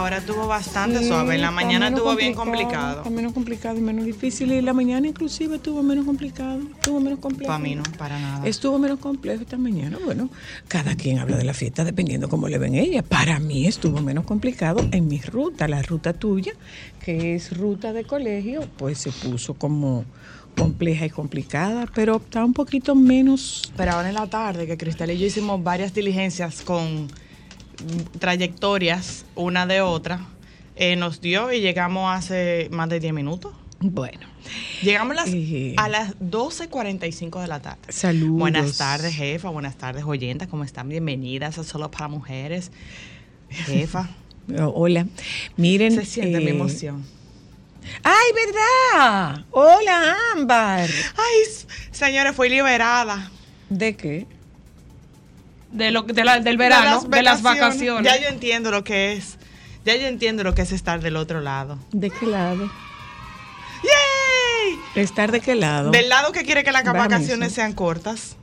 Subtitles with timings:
[0.00, 1.34] Ahora, estuvo bastante Sí, suave.
[1.34, 2.98] En la mañana estuvo bien complicado.
[2.98, 4.50] Está menos complicado y menos difícil.
[4.50, 7.48] Y la mañana inclusive estuvo menos complicado, estuvo menos complejo.
[7.48, 8.46] Para mí no, para nada.
[8.46, 9.98] Estuvo menos complejo esta mañana.
[10.02, 10.30] Bueno,
[10.68, 13.02] cada quien habla de la fiesta dependiendo cómo le ven ella.
[13.02, 15.68] Para mí estuvo menos complicado en mi ruta.
[15.68, 16.54] La ruta tuya,
[17.04, 20.06] que es ruta de colegio, pues se puso como
[20.56, 25.10] compleja y complicada, pero está un poquito menos Pero ahora en la tarde, que Cristal
[25.10, 27.08] y yo hicimos varias diligencias con
[28.18, 30.26] trayectorias una de otra,
[30.76, 33.52] eh, nos dio y llegamos hace más de 10 minutos.
[33.82, 34.28] bueno.
[34.82, 35.74] Llegamos las- Eh.
[35.78, 37.80] a las 12.45 de la tarde.
[37.88, 38.38] Saludos.
[38.38, 39.48] Buenas tardes, jefa.
[39.48, 40.48] Buenas tardes, oyentas.
[40.48, 40.88] ¿Cómo están?
[40.90, 42.72] Bienvenidas a Solo para Mujeres.
[43.48, 44.08] Jefa,
[44.58, 45.06] Oh, Hola.
[45.56, 45.92] Miren.
[45.94, 47.04] se siente mi eh, emoción.
[48.02, 49.44] ¡Ay, verdad!
[49.52, 50.88] Hola, Ámbar.
[51.16, 53.30] Ay, señores, fui liberada.
[53.70, 54.26] ¿De qué?
[55.72, 58.04] De lo, de la- del verano, de las, vacaciones.
[58.04, 59.38] Ya yo entiendo lo que es.
[59.84, 61.78] Ya yo entiendo lo que es estar del otro lado.
[61.92, 62.70] ¿De qué lado?
[63.82, 64.78] ¡Yay!
[65.02, 65.90] ¿Estar de qué lado?
[65.90, 66.98] Del lado que quiere que las Vamos.
[67.00, 68.36] vacaciones sean cortas.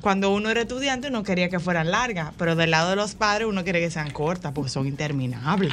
[0.00, 3.46] Cuando uno era estudiante uno quería que fueran largas, pero del lado de los padres
[3.48, 5.72] uno quiere que sean cortas porque son interminables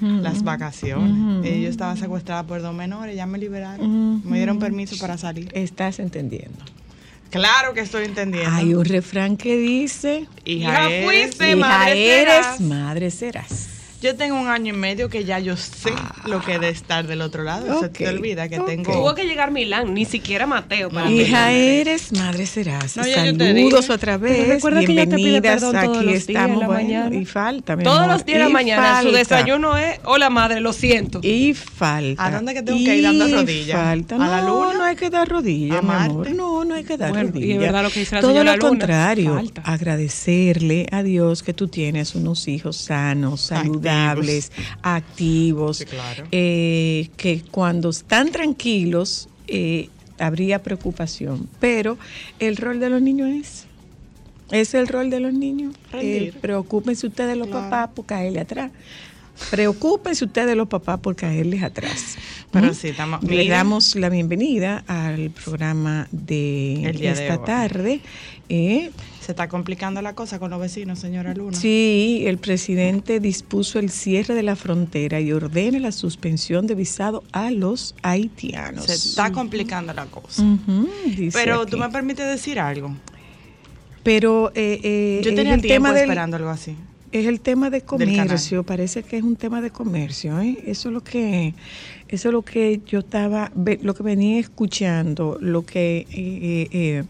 [0.00, 1.44] las vacaciones.
[1.46, 4.22] Y yo estaba secuestrada por dos menores, ya me liberaron.
[4.28, 5.50] Me dieron permiso para salir.
[5.54, 6.58] Estás entendiendo.
[7.30, 8.50] Claro que estoy entendiendo.
[8.54, 12.60] Hay un refrán que dice: Hija, Hija eres- fuiste, Hija madre eres, serás.
[12.60, 13.68] madre serás.
[14.00, 15.90] Yo tengo un año y medio que ya yo sé
[16.26, 17.80] lo que de estar del otro lado.
[17.80, 18.92] Se Ok, te olvida que tengo.
[18.92, 22.96] Tuvo que llegar Milán, ni siquiera Mateo para Hija eres, madre serás.
[22.96, 24.48] No, te Saludos otra Pero vez.
[24.48, 25.62] recuerda que ella te pide Bienvenidas.
[25.64, 26.60] perdón todos Aquí los días en estamos.
[26.60, 27.16] la bueno, mañana.
[27.16, 30.60] y falta, mi Todos amor, los días de la mañana, su desayuno es, hola madre,
[30.60, 31.18] lo siento.
[31.24, 32.24] Y falta.
[32.24, 33.80] ¿A dónde que tengo que ir dando rodillas?
[33.80, 34.14] Falta.
[34.14, 34.74] ¿A la No, luna?
[34.78, 36.30] no hay que dar rodillas, ¿A mi amor.
[36.36, 37.58] No, no hay que dar Bueno, y es rodillas.
[37.58, 39.62] verdad lo que dice la Todo señora lo Luna, contrario, falta.
[39.62, 43.87] agradecerle a Dios que tú tienes unos hijos sanos, saludables,
[44.82, 46.24] activos, Sí, claro.
[46.32, 49.88] eh, que cuando están tranquilos eh,
[50.18, 51.96] habría preocupación, pero
[52.38, 53.64] el rol de los niños es
[54.50, 55.74] es el rol de los niños.
[55.92, 57.64] Eh, preocúpense ustedes los Claro.
[57.68, 58.70] papás por caerle atrás.
[59.50, 62.16] Preocúpense ustedes los papás por caerles atrás.
[62.50, 62.74] Pero ¿Mm?
[62.74, 68.00] sí, estamos- Le damos la bienvenida al programa de esta tarde.
[68.48, 68.90] Eh,
[69.28, 71.54] Se está complicando la cosa con los vecinos, señora Luna.
[71.54, 77.22] Sí, el presidente dispuso el cierre de la frontera y ordena la suspensión de visado
[77.32, 78.86] a los haitianos.
[78.86, 80.42] Se está complicando la cosa.
[81.34, 81.70] Pero aquí.
[81.70, 82.96] tú me permites decir algo.
[84.02, 86.74] Pero eh, eh, Yo tenía el tiempo tema del- esperando algo así.
[87.12, 90.56] Es el tema de comercio, parece que es un tema de comercio, ¿eh?
[90.66, 91.52] Eso es lo que,
[92.08, 93.52] eso es lo que yo estaba,
[93.82, 97.04] lo que venía escuchando, lo que, eh, eh, eh,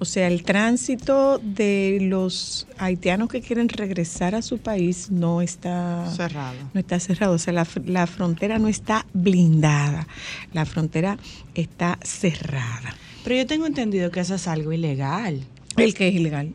[0.00, 6.10] o sea, el tránsito de los haitianos que quieren regresar a su país no está
[6.16, 6.56] Cerrado.
[6.74, 10.08] no está cerrado, o sea, la, la frontera no está blindada,
[10.52, 11.18] la frontera
[11.54, 12.96] está cerrada.
[13.24, 15.44] Pero yo tengo entendido que eso es algo ilegal.
[15.76, 16.54] El que es ilegal.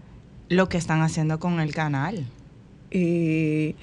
[0.50, 2.26] Lo que están haciendo con el canal.
[2.92, 3.76] Eh,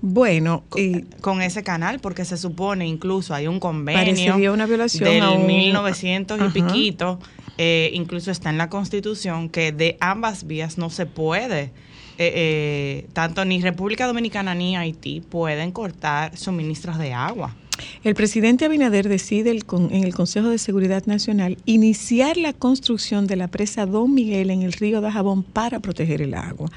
[0.00, 5.04] bueno, eh, Con ese canal, porque se supone incluso hay un convenio Parecería una violación
[5.10, 6.52] del a un- 1900 y Ajá.
[6.52, 7.18] piquito,
[7.58, 11.72] eh, incluso está en la Constitución que de ambas vías no se puede,
[12.18, 17.54] eh, eh, tanto ni República Dominicana ni Haití pueden cortar suministros de agua.
[18.04, 23.26] El presidente Abinader decide el con- en el Consejo de Seguridad Nacional iniciar la construcción
[23.26, 26.70] de la presa Don Miguel en el río Dajabón para proteger el agua.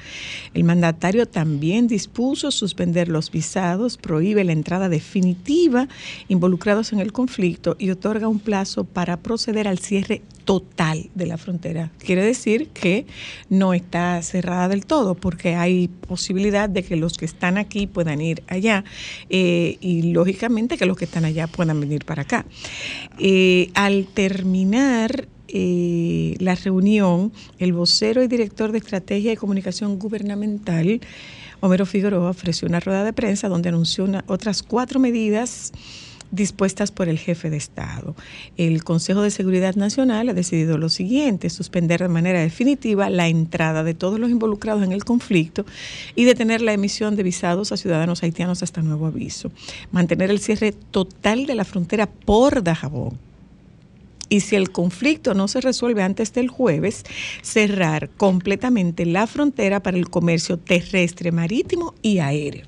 [0.54, 5.88] El mandatario también dispuso suspender los visados, prohíbe la entrada definitiva
[6.28, 11.36] involucrados en el conflicto y otorga un plazo para proceder al cierre total de la
[11.38, 11.92] frontera.
[11.98, 13.06] Quiere decir que
[13.48, 18.20] no está cerrada del todo porque hay posibilidad de que los que están aquí puedan
[18.20, 18.84] ir allá
[19.28, 22.44] eh, y lógicamente que los que están allá puedan venir para acá.
[23.18, 31.00] Eh, al terminar eh, la reunión, el vocero y director de Estrategia y Comunicación Gubernamental,
[31.60, 35.72] Homero Figueroa, ofreció una rueda de prensa donde anunció otras cuatro medidas
[36.30, 38.14] dispuestas por el jefe de Estado.
[38.56, 43.82] El Consejo de Seguridad Nacional ha decidido lo siguiente, suspender de manera definitiva la entrada
[43.82, 45.64] de todos los involucrados en el conflicto
[46.14, 49.50] y detener la emisión de visados a ciudadanos haitianos hasta nuevo aviso.
[49.90, 53.18] Mantener el cierre total de la frontera por Dajabón.
[54.28, 57.04] Y si el conflicto no se resuelve antes del jueves,
[57.42, 62.64] cerrar completamente la frontera para el comercio terrestre, marítimo y aéreo.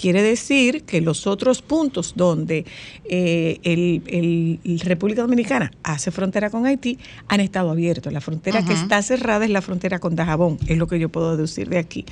[0.00, 2.64] Quiere decir que los otros puntos donde
[3.04, 6.98] eh, el, República Dominicana hace frontera con Haití
[7.28, 8.10] han estado abiertos.
[8.10, 11.36] La frontera que está cerrada es la frontera con Dajabón, es lo que yo puedo
[11.36, 12.06] deducir de aquí.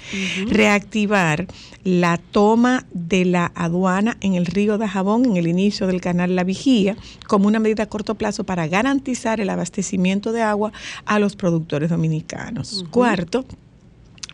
[0.50, 1.46] Reactivar
[1.82, 6.44] la toma de la aduana en el río Dajabón en el inicio del canal La
[6.44, 6.94] Vigía
[7.26, 10.75] como una medida a corto plazo para garantizar el abastecimiento de agua
[11.06, 12.85] a los productores dominicanos.
[12.90, 13.46] Cuarto,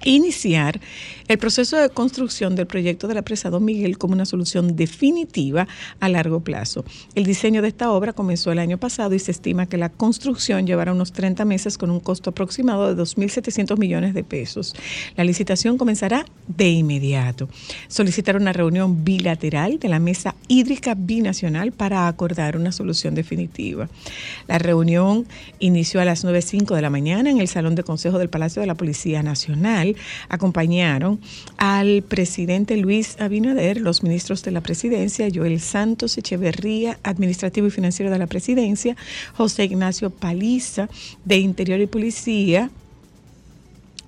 [0.04, 0.80] iniciar
[1.28, 5.66] el proceso de construcción del proyecto de la presa Don Miguel como una solución definitiva
[6.00, 6.84] a largo plazo.
[7.14, 10.66] El diseño de esta obra comenzó el año pasado y se estima que la construcción
[10.66, 14.74] llevará unos 30 meses con un costo aproximado de 2.700 millones de pesos.
[15.16, 17.48] La licitación comenzará de inmediato.
[17.88, 23.88] Solicitar una reunión bilateral de la Mesa Hídrica Binacional para acordar una solución definitiva.
[24.46, 25.26] La reunión
[25.58, 28.66] inició a las 9.05 de la mañana en el Salón de Consejo del Palacio de
[28.66, 29.96] la Policía Nacional.
[30.28, 31.13] Acompañaron
[31.56, 38.10] al presidente Luis Abinader, los ministros de la presidencia, Joel Santos Echeverría, administrativo y financiero
[38.10, 38.96] de la presidencia,
[39.36, 40.88] José Ignacio Paliza,
[41.24, 42.70] de Interior y Policía,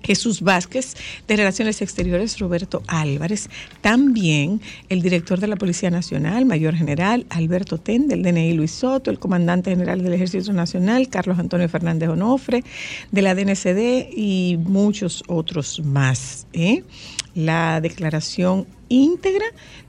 [0.07, 0.95] Jesús Vázquez,
[1.27, 3.49] de Relaciones Exteriores, Roberto Álvarez,
[3.81, 9.11] también el director de la Policía Nacional, Mayor General Alberto Ten, del DNI Luis Soto,
[9.11, 12.63] el comandante general del Ejército Nacional, Carlos Antonio Fernández Onofre,
[13.11, 16.47] de la DNCD y muchos otros más.
[16.53, 16.83] ¿eh?
[17.35, 19.45] La declaración íntegra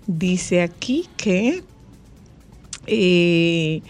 [0.09, 1.63] dice aquí que
[2.89, 3.83] eh,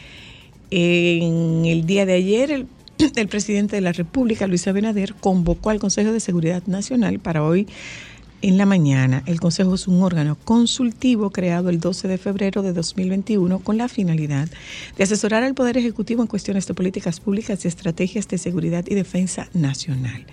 [0.70, 2.66] en el día de ayer el
[3.16, 7.66] el presidente de la República, Luis Abinader, convocó al Consejo de Seguridad Nacional para hoy
[8.40, 9.22] en la mañana.
[9.26, 13.88] El Consejo es un órgano consultivo creado el 12 de febrero de 2021 con la
[13.88, 14.48] finalidad
[14.96, 18.94] de asesorar al Poder Ejecutivo en cuestiones de políticas públicas y estrategias de seguridad y
[18.94, 20.26] defensa nacional.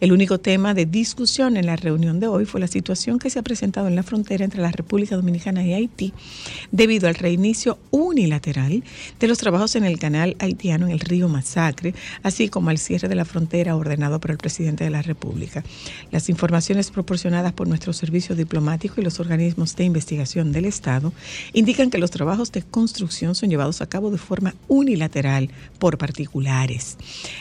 [0.00, 3.38] El único tema de discusión en la reunión de hoy fue la situación que se
[3.38, 6.14] ha presentado en la frontera entre la República Dominicana y Haití
[6.70, 8.82] debido al reinicio unilateral
[9.18, 13.08] de los trabajos en el canal haitiano en el río Masacre, así como al cierre
[13.08, 15.62] de la frontera ordenado por el presidente de la República.
[16.10, 21.12] Las informaciones proporcionadas por nuestro servicio diplomático y los organismos de investigación del Estado
[21.52, 26.96] indican que los trabajos de construcción son llevados a cabo de forma unilateral por particulares.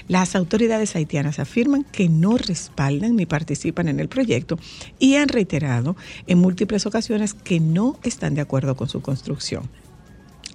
[0.07, 4.57] Las autoridades haitianas afirman que no respaldan ni participan en el proyecto
[5.00, 5.95] y han reiterado
[6.27, 9.69] en múltiples ocasiones que no están de acuerdo con su construcción.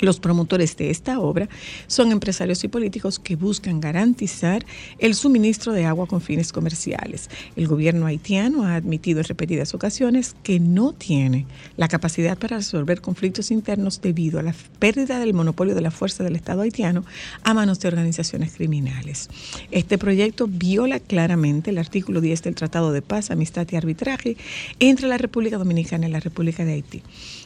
[0.00, 1.48] Los promotores de esta obra
[1.86, 4.64] son empresarios y políticos que buscan garantizar
[4.98, 7.30] el suministro de agua con fines comerciales.
[7.56, 11.46] El gobierno haitiano ha admitido en repetidas ocasiones que no tiene
[11.76, 16.24] la capacidad para resolver conflictos internos debido a la pérdida del monopolio de la fuerza
[16.24, 17.04] del Estado haitiano
[17.42, 19.28] a manos de organizaciones criminales.
[19.70, 24.36] Este proyecto viola claramente el artículo 10 del Tratado de Paz, Amistad y Arbitraje
[24.80, 27.02] entre la República Dominicana y la República de Haití.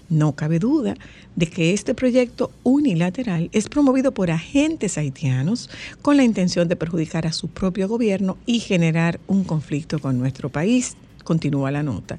[0.09, 0.95] No cabe duda
[1.37, 5.71] de que este proyecto unilateral es promovido por agentes haitianos
[6.03, 10.49] con la intención de perjudicar a su propio gobierno y generar un conflicto con nuestro
[10.49, 12.19] país, continúa la nota.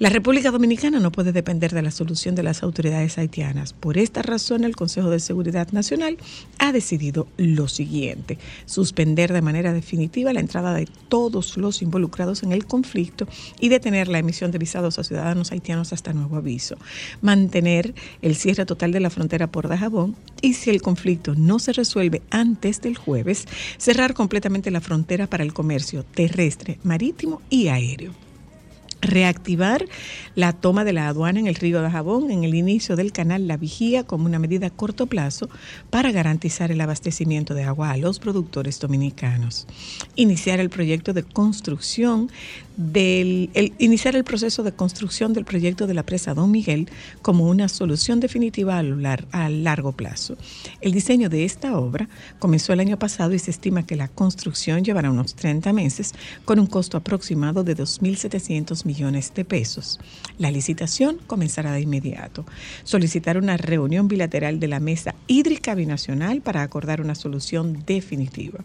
[0.00, 3.74] La República Dominicana no puede depender de la solución de las autoridades haitianas.
[3.74, 6.16] Por esta razón, el Consejo de Seguridad Nacional
[6.56, 12.52] ha decidido lo siguiente, suspender de manera definitiva la entrada de todos los involucrados en
[12.52, 13.28] el conflicto
[13.60, 16.78] y detener la emisión de visados a ciudadanos haitianos hasta nuevo aviso,
[17.20, 21.74] mantener el cierre total de la frontera por Dajabón y si el conflicto no se
[21.74, 23.44] resuelve antes del jueves,
[23.76, 28.29] cerrar completamente la frontera para el comercio terrestre, marítimo y aéreo.
[29.00, 29.84] Reactivar
[30.34, 33.48] la toma de la aduana en el río de Jabón en el inicio del canal
[33.48, 35.48] La Vigía como una medida a corto plazo
[35.90, 39.66] para garantizar el abastecimiento de agua a los productores dominicanos.
[40.16, 42.30] Iniciar el proyecto de construcción
[42.76, 46.88] del el- iniciar el proceso de construcción del proyecto de la presa Don Miguel
[47.22, 50.36] como una solución definitiva a, largo plazo.
[50.80, 52.08] El diseño de esta obra
[52.38, 56.58] comenzó el año pasado y se estima que la construcción llevará unos 30 meses con
[56.58, 59.98] un costo aproximado de 2.700 millones de pesos.
[60.38, 62.44] La licitación comenzará de inmediato.
[62.84, 68.60] Solicitar una reunión bilateral de la Mesa Hídrica Binacional para acordar una solución definitiva.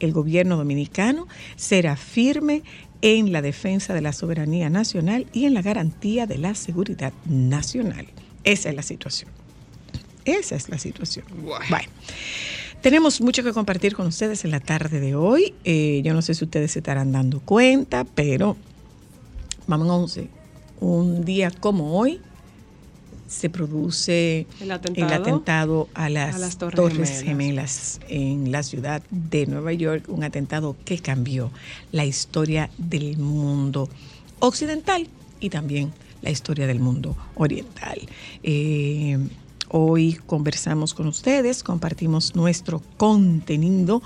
[0.00, 1.26] El gobierno dominicano
[1.56, 2.62] será firme
[3.02, 8.06] en la defensa de la soberanía nacional y en la garantía de la seguridad nacional.
[8.44, 9.30] Esa es la situación.
[10.24, 11.24] Esa es la situación.
[11.42, 11.88] Bueno.
[12.82, 15.54] Tenemos mucho que compartir con ustedes en la tarde de hoy.
[15.64, 18.56] Eh, yo no sé si ustedes se estarán dando cuenta, pero
[19.66, 20.28] vamos 11.
[20.80, 22.20] Un día como hoy
[23.30, 25.14] se produce El atentado.
[25.14, 28.00] atentado a las, A las Torres, Torres Gemelas.
[28.08, 31.52] en la ciudad de Nueva York, un atentado que cambió
[31.92, 33.88] la historia del mundo
[34.40, 35.06] occidental
[35.38, 38.00] y también la historia del mundo oriental.
[38.42, 39.16] Eh,
[39.72, 44.02] Hoy conversamos con ustedes, compartimos nuestro contenido,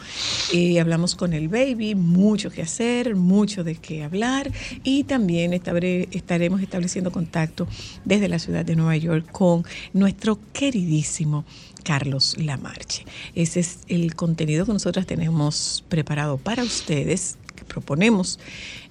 [0.53, 4.53] eh, hablamos con el baby, mucho que hacer, mucho de qué hablar
[4.83, 7.67] y también estaremos estableciendo contacto
[8.05, 11.47] desde la ciudad de Nueva York con nuestro queridísimo
[11.83, 13.07] Carlos Lamarche.
[13.35, 18.39] Ese es el contenido que nosotros tenemos preparado para ustedes, que proponemos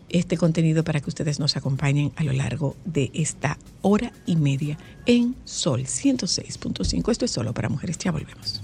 [0.09, 4.77] este contenido para que ustedes nos acompañen a lo largo de esta hora y media
[5.05, 7.11] en Sol 106.5.
[7.11, 7.97] Esto es solo para mujeres.
[7.97, 8.61] Ya volvemos.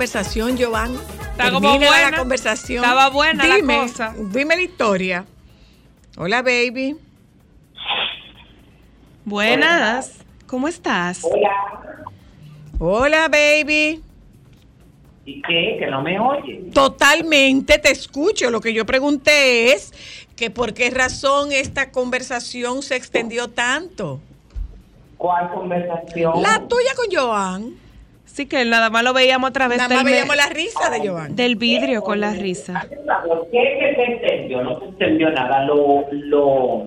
[0.00, 0.94] Conversación, Joan.
[0.94, 2.10] Está como Termina buena.
[2.10, 2.82] la conversación.
[2.82, 4.14] Estaba buena la Dime, cosa.
[4.32, 5.26] Dime la historia.
[6.16, 6.96] Hola, baby.
[9.26, 10.24] Buenas.
[10.46, 11.20] ¿Cómo estás?
[12.78, 14.00] Hola, baby.
[15.26, 15.76] ¿Y qué?
[15.78, 16.70] Que no me oye.
[16.72, 18.50] Totalmente te escucho.
[18.50, 19.92] Lo que yo pregunté es
[20.34, 24.18] que por qué razón esta conversación se extendió tanto.
[25.18, 26.40] ¿Cuál conversación?
[26.40, 27.89] La tuya con Joan.
[28.32, 30.88] Sí, que nada más lo veíamos a través Nada del, más me- veíamos la risa
[30.90, 31.34] de Joan.
[31.36, 32.86] del vidrio con la risa.
[33.26, 34.62] ¿Por qué se entendió?
[34.62, 35.64] No se entendió nada.
[35.64, 36.86] Lo, lo,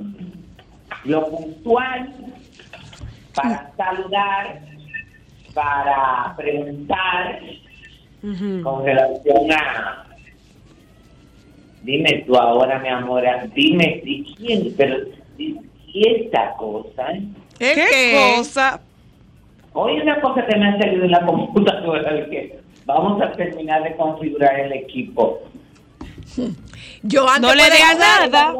[1.04, 2.14] lo puntual
[3.36, 4.62] para saludar,
[5.54, 7.40] para preguntar
[8.24, 8.62] Ujú.
[8.64, 10.08] con relación a...
[11.84, 13.24] Dime tú ahora, mi amor,
[13.54, 14.96] dime si quién, pero
[15.36, 15.60] si,
[15.92, 17.12] si esta cosa...
[17.12, 17.22] ¿eh?
[17.60, 18.34] ¿El ¿Qué, qué?
[18.38, 18.80] cosa?
[19.74, 23.84] Hoy una cosa que me ha salido en la computadora es que vamos a terminar
[23.84, 25.42] de configurar el equipo.
[27.10, 28.54] Joan, No le digas nada.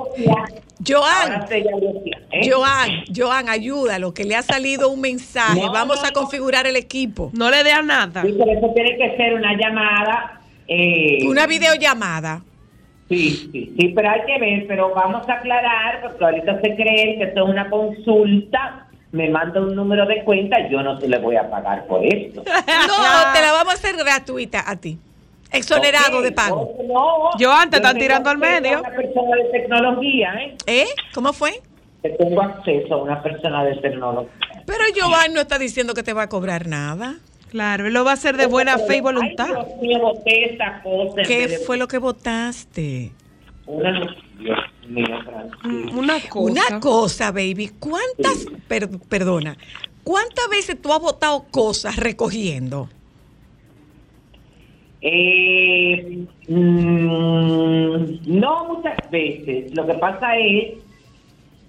[0.86, 2.50] Joan, ¿eh?
[2.52, 5.62] Joan, Joan, ayúdalo, que le ha salido un mensaje.
[5.62, 7.30] No, Vamos no, a configurar el equipo.
[7.34, 8.22] No le dé a nada.
[8.24, 10.42] Sí, pero eso tiene que ser una llamada.
[10.68, 12.42] Eh, Una videollamada.
[13.10, 17.20] Sí, sí, sí, pero hay que ver, pero vamos a aclarar, porque ahorita se creen
[17.20, 18.83] que esto es una consulta,
[19.14, 22.44] me manda un número de cuenta, yo no te le voy a pagar por esto.
[22.48, 24.98] No, te la vamos a hacer gratuita a ti.
[25.52, 26.74] Exonerado Ok, de pago.
[26.80, 27.30] no, no.
[27.40, 28.80] Joan, te Yo están tengo tirando al acceso a medio.
[28.80, 30.58] Una persona de tecnología, ¿eh?
[30.66, 30.88] ¿Eh?
[31.14, 31.52] ¿Cómo fue?
[32.02, 34.32] Que tengo acceso a una persona de tecnología.
[34.66, 37.16] Pero Joan no está diciendo que te va a cobrar nada.
[37.52, 39.46] Claro, él lo va a hacer de buena fe y voluntad.
[39.48, 41.22] Ay, Dios mío, boté esta cosa.
[41.28, 43.12] ¿Qué de- fue lo que votaste?
[43.68, 43.92] Una...
[44.40, 46.52] Dios Mm, Una cosa.
[46.52, 47.72] Una cosa, baby.
[47.80, 49.58] ¿Cuántas, per- perdona,
[50.04, 52.90] cuántas veces tú has votado cosas recogiendo?
[55.02, 58.06] Eh, mm,
[58.40, 59.74] no muchas veces.
[59.76, 60.76] Lo que pasa es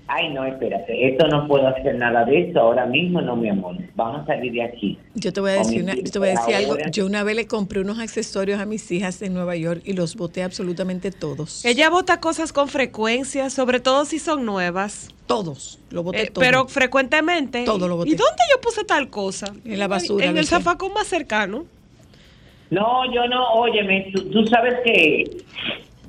[0.06, 3.76] Ay, no, espérate, esto no puedo hacer nada de eso ahora mismo, no, mi amor.
[3.94, 4.99] Vamos a salir de aquí.
[5.14, 6.76] Yo te voy a decir, una, yo tiempo te voy a decir algo.
[6.92, 10.14] Yo una vez le compré unos accesorios a mis hijas en Nueva York y los
[10.16, 11.64] boté absolutamente todos.
[11.64, 15.08] Ella bota cosas con frecuencia, sobre todo si son nuevas.
[15.26, 16.46] Todos, lo boté Eh, todos.
[16.46, 17.64] pero frecuentemente.
[17.64, 18.11] Todo lo boté.
[18.11, 19.54] ¿Y dónde yo puse tal cosa?
[19.64, 21.64] En la basura, En el zafacón más cercano.
[22.70, 25.25] No, yo no, óyeme, tú, tú sabes que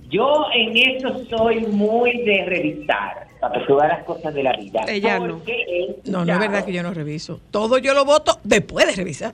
[0.10, 4.82] yo en eso soy muy de revisar, para veas las cosas de la vida.
[4.88, 5.36] Ella no.
[5.38, 7.40] Porque he no, no es verdad que yo no reviso.
[7.52, 9.34] Todo yo lo voto después de revisar.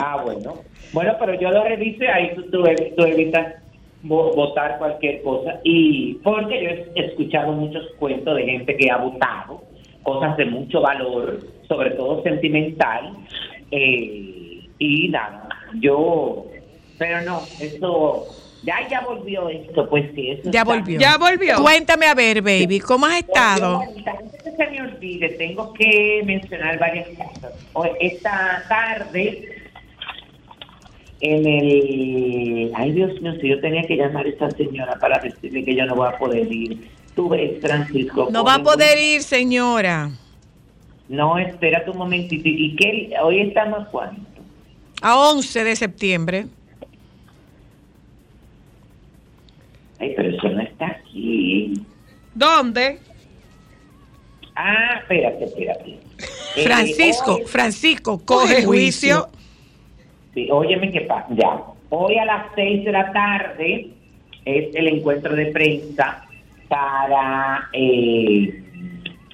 [0.00, 0.54] Ah, bueno.
[0.92, 2.64] Bueno, pero yo lo reviso y ahí tú, tú,
[2.96, 3.54] tú evitas
[4.04, 5.60] vo- votar cualquier cosa.
[5.64, 6.70] Y porque yo
[7.00, 9.62] he escuchado muchos cuentos de gente que ha votado
[10.02, 13.12] cosas de mucho valor, sobre todo sentimental.
[13.70, 15.46] eh, y nada,
[15.78, 16.46] yo,
[16.98, 18.24] pero no, eso,
[18.62, 20.98] ya, ya volvió esto, pues sí, eso Ya está- volvió.
[21.00, 21.62] Ya volvió.
[21.62, 23.80] Cuéntame a ver, baby, ¿cómo has estado?
[23.80, 27.08] Antes de que se me olvide, tengo que mencionar varias
[27.72, 27.90] cosas.
[28.00, 29.56] Esta tarde,
[31.20, 32.72] en el...
[32.74, 35.84] Ay, Dios mío, si yo tenía que llamar a esta señora para decirle que yo
[35.86, 36.88] no voy a poder ir.
[37.14, 38.28] Tú ves, Francisco.
[38.30, 40.10] No va a poder ir, señora.
[41.08, 42.44] No, espérate un momentito.
[42.48, 43.10] ¿Y qué?
[43.22, 44.20] Hoy estamos cuándo?
[45.02, 46.46] A 11 de septiembre.
[50.00, 51.72] Ay, pero eso no está aquí.
[52.34, 52.98] ¿Dónde?
[54.56, 55.90] Ah, espérate, espérate.
[56.56, 58.66] Eh, Francisco, hoy- Francisco, Coge juicio.
[58.66, 59.28] juicio.
[60.34, 61.26] Sí, óyeme qué pasa.
[61.30, 61.60] Ya.
[61.90, 63.88] Hoy a las seis de la tarde
[64.44, 66.24] es el encuentro de prensa
[66.68, 68.62] para eh,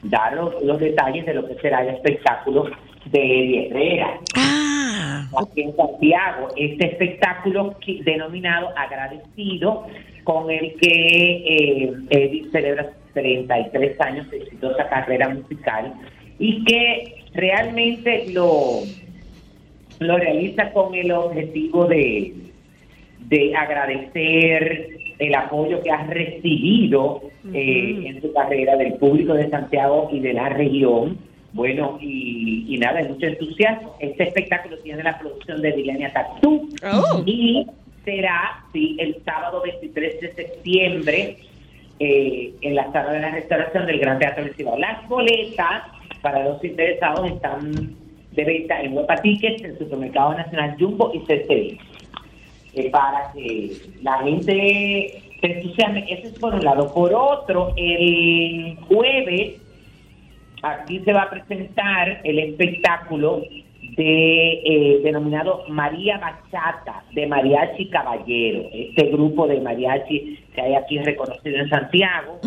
[0.03, 2.71] dar los, los detalles de lo que será el espectáculo
[3.07, 6.49] de Eddie Herrera Ah, aquí en Santiago.
[6.57, 9.87] Este espectáculo que- denominado Agradecido,
[10.26, 15.95] con el que eh, Eddie celebra 33 años de exitosa carrera musical
[16.40, 18.80] y que realmente lo,
[20.00, 22.35] lo realiza con el objetivo de,
[23.28, 27.23] de agradecer el apoyo que ha recibido
[27.54, 31.18] eh, en su carrera del público de Santiago y de la región.
[31.52, 33.95] Bueno, y, y nada, hay mucho entusiasmo.
[34.00, 37.23] Este espectáculo tiene la producción de Dilenia Tatú Oh.
[37.25, 37.65] y
[38.06, 41.36] será, sí, el sábado 23 de septiembre
[41.99, 44.78] eh, en la sala de la restauración del Gran Teatro del Cibao.
[44.78, 45.82] Las boletas
[46.23, 47.73] para los interesados están
[48.32, 51.78] de venta en Huepa Tickets, en Supermercado Nacional Jumbo y CCI.
[52.75, 56.04] Eh, para que la gente se entusiasme.
[56.08, 56.92] Eso es por un lado.
[56.95, 59.54] Por otro, el jueves
[60.62, 63.42] aquí se va a presentar el espectáculo
[63.97, 70.99] de eh, denominado María Bachata de Mariachi Caballero, este grupo de mariachi que hay aquí
[70.99, 72.39] reconocido en Santiago,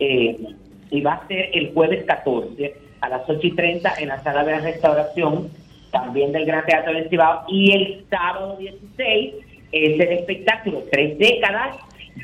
[0.00, 0.36] eh,
[0.90, 4.44] y va a ser el jueves 14 a las 8 y 30 en la sala
[4.44, 5.48] de la restauración,
[5.90, 9.34] también del Gran Teatro del Cibao, y el sábado 16
[9.72, 11.76] es el espectáculo Tres Décadas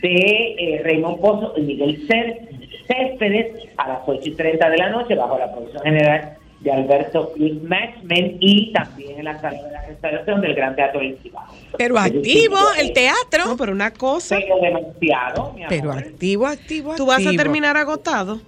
[0.02, 2.38] de eh, Raymond Pozo y Miguel Cés-
[2.86, 7.32] Céspedes a las 8 y 30 de la noche bajo la producción general de Alberto
[7.32, 11.44] Cruz Matchman y también en la sala de la restauración del Gran Teatro del Cibao.
[11.78, 13.46] pero activo el teatro.
[13.46, 14.36] No, pero una cosa.
[14.38, 15.68] Pero demasiado, mi amor.
[15.68, 18.40] Pero activo, activo, Tú vas a terminar agotado.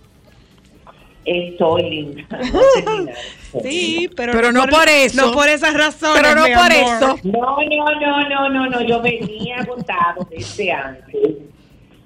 [1.24, 2.26] Estoy linda.
[3.62, 5.26] Sí, pero, Pero no por eso.
[5.26, 6.22] No por esas razones.
[6.22, 6.72] Pero no mi por amor.
[6.72, 7.18] eso.
[7.24, 11.14] No, no, no, no, no, no, yo venía agotado desde antes.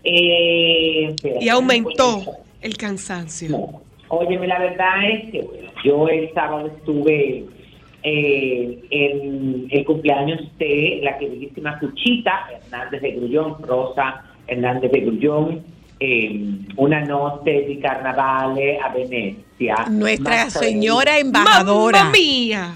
[0.03, 2.25] Eh, espera, Y aumentó
[2.61, 3.49] el cansancio.
[3.51, 3.86] no.
[4.09, 7.45] Óyeme, la verdad es que bueno, yo el sábado estuve
[8.03, 15.65] eh, en el cumpleaños de la queridísima Cuchita Hernández de Grullón, Rosa Hernández de Grullón,
[15.99, 16.41] eh,
[16.77, 18.55] una noche de carnaval
[18.85, 19.77] a Venecia.
[19.91, 21.99] Nuestra señora embajadora.
[22.05, 22.75] ¡Mamma mía!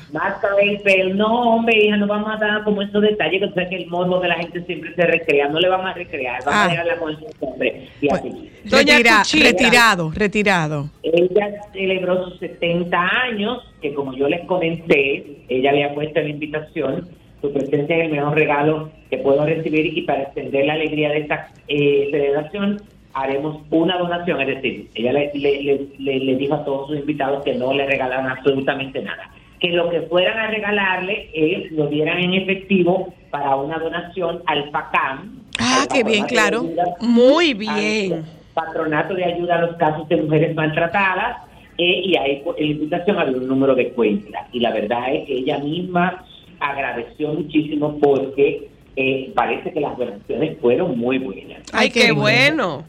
[1.14, 3.86] No, hombre, hija, no vamos a dar como esos detalles que tú sabes que el
[3.88, 6.64] morbo de la gente siempre se recrea, no le vamos a recrear, vamos Ah.
[6.64, 7.88] a dejarla con ese hombre.
[8.00, 8.50] Y Pues, así.
[8.64, 10.90] Doña retira- retirado, retirado.
[11.02, 17.08] Ella celebró sus 70 años, que como yo les comenté, ella había puesto la invitación,
[17.42, 21.18] su presencia es el mejor regalo que puedo recibir y para extender la alegría de
[21.18, 22.80] esta eh, celebración
[23.14, 26.98] haremos una donación, es decir, ella le, le- le- le- le dijo a todos sus
[26.98, 31.86] invitados que no le regalaran absolutamente nada, que lo que fueran a regalarle es lo
[31.88, 35.40] dieran en efectivo para una donación al PACAM.
[35.58, 36.60] Ah, al qué bien, claro.
[36.60, 38.24] Ayuda Muy bien.
[38.54, 41.38] Patronato de Ayuda a los Casos de Mujeres Maltratadas
[41.78, 44.46] eh, y ahí la invitación había un número de cuenta.
[44.52, 46.24] Y la verdad es que ella misma
[46.58, 51.60] agradeció muchísimo porque eh, parece que las donaciones fueron muy buenas.
[51.72, 52.84] Ay, qué bueno.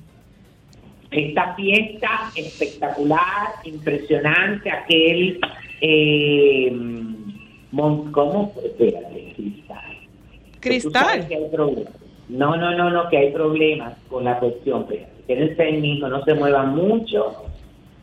[1.11, 5.39] Esta fiesta espectacular, impresionante, aquel...
[5.81, 6.71] Eh,
[7.71, 8.53] mon- ¿Cómo?
[8.63, 9.97] Espérate, cristal.
[10.59, 11.27] Cristal.
[11.27, 11.93] Que hay problemas.
[12.29, 14.85] No, no, no, no, que hay problemas con la cuestión.
[14.87, 17.43] pero Quédense ahí mismo, no se muevan mucho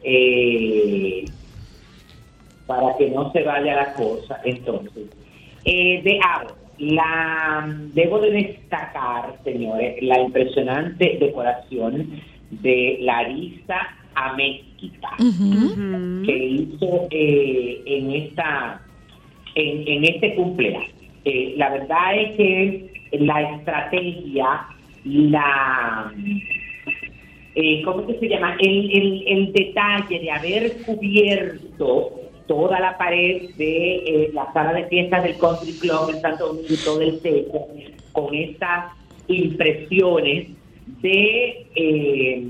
[0.03, 1.25] eh,
[2.66, 4.40] para que no se vaya la cosa.
[4.44, 5.05] Entonces,
[5.64, 16.47] eh, de ahora, la, debo de destacar, señores, la impresionante decoración de Larisa Amezquita que
[16.47, 18.81] hizo eh, en esta
[19.55, 20.91] en, en este cumpleaños.
[21.25, 24.67] Eh, la verdad es que la estrategia,
[25.05, 26.13] la
[27.55, 28.57] eh, ¿cómo que se llama?
[28.61, 32.13] El, el, el detalle de haber cubierto
[32.47, 36.69] toda la pared de eh, la sala de fiestas del Country Club en Santo Domingo
[36.71, 37.67] y todo el techo
[38.13, 38.93] con estas
[39.29, 40.49] impresiones
[41.01, 42.42] de eh,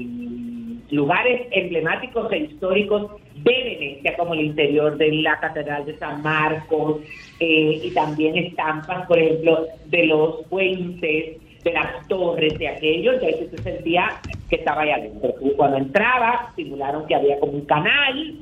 [0.91, 7.03] lugares emblemáticos e históricos de Venecia, como el interior de la Catedral de San Marcos,
[7.41, 13.29] eh, y también estampas, por ejemplo, de los puentes, de las torres, de aquellos, ya
[13.29, 15.35] que se sentía que estaba ahí adentro.
[15.57, 18.35] Cuando entraba, simularon que había como un canal,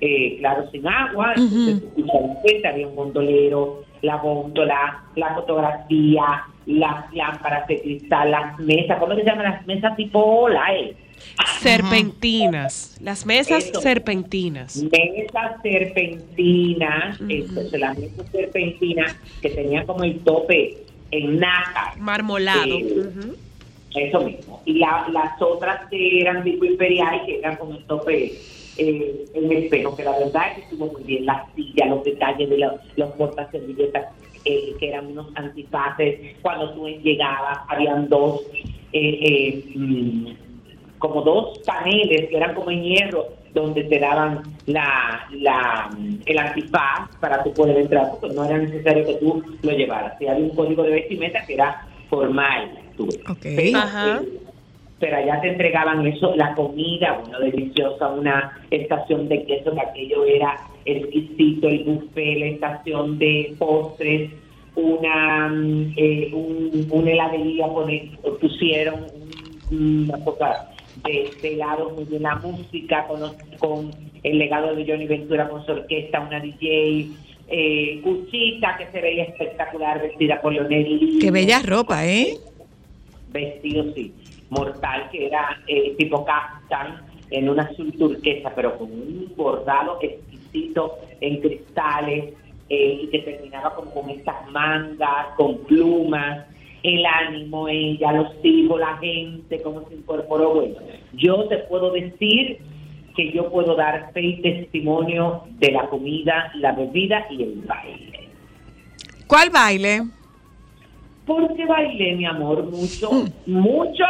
[0.00, 7.12] eh, claro, sin agua, entonces un puente, había un gondolero, la góndola, la fotografía, las
[7.14, 10.94] lámparas de cristal, las mesas, ¿cómo se llaman las mesas tipo ola, eh?
[11.60, 12.96] Serpentinas.
[13.00, 13.80] Las mesas Eso.
[13.80, 14.76] serpentinas.
[14.76, 20.76] mesas serpentinas, entonces las mesas serpentinas que tenían como el tope
[21.10, 21.96] en nácar.
[21.98, 22.78] Marmolado.
[22.78, 23.12] Eh.
[23.94, 24.62] Eso mismo.
[24.64, 28.32] Y la- las otras que eran tipo imperial, que eran con el tope
[28.78, 31.26] eh, en espejo, que la verdad es que estuvo muy bien.
[31.26, 34.06] Las sillas, los detalles de los, los portaservilletas,
[34.44, 36.36] eh, que eran unos antifaces.
[36.42, 38.42] Cuando tú llegabas, habían dos,
[38.92, 40.26] eh, eh, mm,
[40.98, 45.90] como dos paneles que eran como en hierro, donde te daban la, la,
[46.24, 50.20] el antifaz para tú poder entrar, porque no era necesario que tú lo llevaras.
[50.20, 52.70] Y había un código de vestimenta que era formal.
[52.96, 53.08] tú.
[53.42, 54.20] Pero, Ajá.
[54.22, 54.28] eh,
[54.98, 60.24] pero allá te entregaban eso, la comida, bueno, deliciosa, una estación de queso, que aquello
[60.24, 64.30] era exquisito, el buffet, la estación de postres,
[64.74, 67.66] una, mm, eh, un, una heladería,
[68.40, 69.06] pusieron
[69.70, 70.68] un- una cosa
[71.04, 73.20] de, de helado, muy bien la música, con,
[73.58, 73.90] con
[74.22, 77.08] el legado de Johnny Ventura con su orquesta, una DJ,
[77.48, 82.36] eh, Cuchita, que se veía espectacular, vestida por Leonel Qué bella ropa, ¿eh?
[83.30, 84.12] vestido, sí,
[84.50, 89.98] mortal, que era eh, tipo caftan en un azul turquesa, pero con un bordado
[90.52, 92.34] exquisito en cristales
[92.68, 96.46] eh, y que terminaba como con estas mangas, con plumas,
[96.82, 100.54] el ánimo, ella, los hijos, la gente, cómo se incorporó.
[100.54, 100.76] Bueno,
[101.14, 102.58] yo te puedo decir
[103.14, 108.28] que yo puedo dar fe y testimonio de la comida, la bebida y el baile.
[109.26, 110.02] ¿Cuál baile?
[111.26, 113.10] Porque bailé, mi amor, mucho,
[113.46, 114.04] mucho,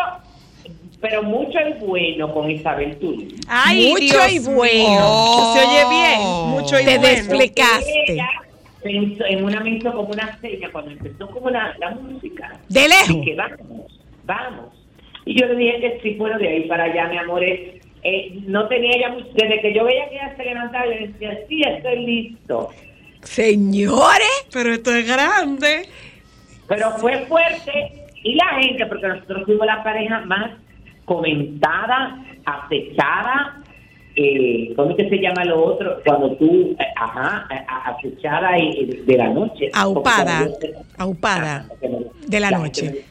[1.02, 3.28] pero mucho y bueno con Isabel Tulio.
[3.48, 5.52] Ay, Mucho Dios y bueno.
[5.52, 6.20] Se oye bien.
[6.48, 7.12] Mucho y Te bueno.
[8.06, 8.28] Ella
[8.82, 12.58] pensó- en una me hizo como una seña cuando empezó como la, la música.
[12.68, 13.10] De lejos.
[13.10, 14.66] Y que vamos, vamos.
[15.26, 18.38] Y yo le dije que sí, bueno, de ahí para allá, mi amor, eh, eh,
[18.46, 21.62] no tenía ya mucho, desde que yo veía que ella se levantaba, le decía, sí,
[21.62, 22.70] estoy listo.
[23.22, 25.88] Señores, Pero esto es grande.
[26.68, 27.92] Pero fue fuerte
[28.24, 30.50] y la gente, porque nosotros fuimos la pareja más
[31.04, 33.58] comentada, acechada,
[34.14, 35.98] eh, ¿cómo es que se llama lo otro?
[36.04, 37.46] Cuando tú, eh, ajá,
[37.86, 39.70] acechada y de la noche.
[39.72, 40.48] Aupada,
[40.98, 41.88] aupada me-
[42.26, 43.04] de la noche.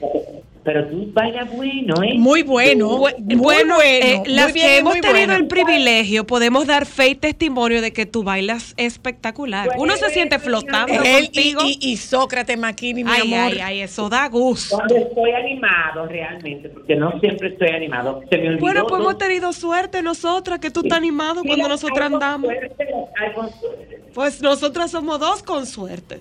[0.63, 2.13] Pero tú bailas bueno, ¿eh?
[2.19, 2.89] Muy bueno.
[2.99, 3.81] Bu- muy bueno, bueno.
[3.83, 5.33] eh, las muy bien, que hemos tenido bueno.
[5.33, 9.69] el privilegio, podemos dar fe y testimonio de que tú bailas espectacular.
[9.79, 11.61] Uno se siente flotando Él y, contigo.
[11.65, 13.51] y, y Sócrates Maquini, mi ay, amor.
[13.53, 14.75] ay, ay, eso da gusto.
[14.75, 18.21] Cuando estoy animado realmente, porque no siempre estoy animado.
[18.29, 22.11] Se me olvidó Bueno, pues hemos tenido suerte nosotras, que tú estás animado cuando nosotras
[22.13, 22.51] andamos.
[22.51, 22.87] suerte,
[23.19, 23.99] hay con suerte.
[24.13, 26.19] Pues nosotras somos dos con suerte.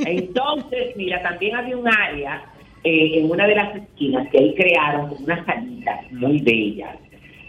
[0.00, 2.49] Entonces, mira, también había un área
[2.84, 6.96] eh, en una de las esquinas que ahí crearon unas salitas muy bellas,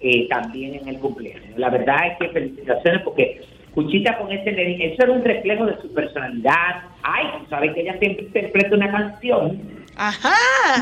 [0.01, 1.57] eh, también en el cumpleaños.
[1.57, 3.41] La verdad es que felicitaciones porque
[3.73, 6.83] Cuchita con ese, nene, eso era un reflejo de su personalidad.
[7.03, 9.61] Ay, sabes que ella siempre interpreta una canción.
[9.95, 10.33] Ajá.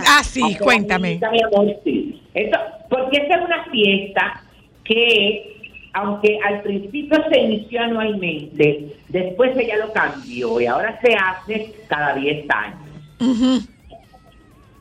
[0.07, 1.19] Ah, sí, Aunque cuéntame.
[1.19, 2.19] bonita, mi amor, sí.
[2.33, 2.57] Eso,
[2.89, 4.43] porque esa es una fiesta
[4.83, 5.55] que,
[5.93, 12.15] aunque al principio se inició anualmente, después ella lo cambió y ahora se hace cada
[12.15, 12.79] 10 años.
[13.19, 13.59] Ujú.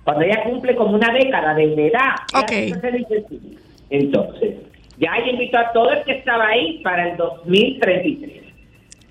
[0.08, 2.48] Cuando ella cumple como una década de edad, ella Ok.
[2.48, 3.58] siempre se dice sí.
[3.90, 4.54] Entonces,
[4.96, 8.42] ya ella invitó a todo el que estaba ahí para el 2033.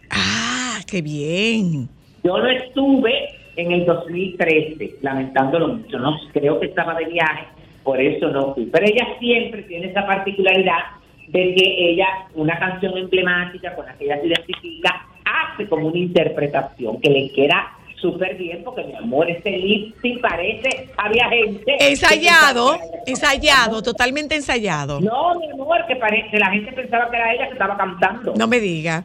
[0.09, 1.87] Ah, qué bien.
[2.23, 3.13] Yo no estuve
[3.57, 7.45] en el 2013, lamentándolo mucho, no creo que estaba de viaje,
[7.83, 8.65] por eso no fui.
[8.65, 10.79] Pero ella siempre tiene esa particularidad
[11.27, 15.99] de que ella, una canción emblemática con la que ella se identifica, hace como una
[15.99, 17.67] interpretación que le queda
[17.99, 21.75] súper bien, porque mi amor, ese lip sync parece, había gente...
[21.79, 24.99] Ensayado, ensayado, totalmente ensayado.
[25.01, 28.47] No, mi amor, que parece, la gente pensaba que era ella que estaba cantando No
[28.47, 29.03] me diga.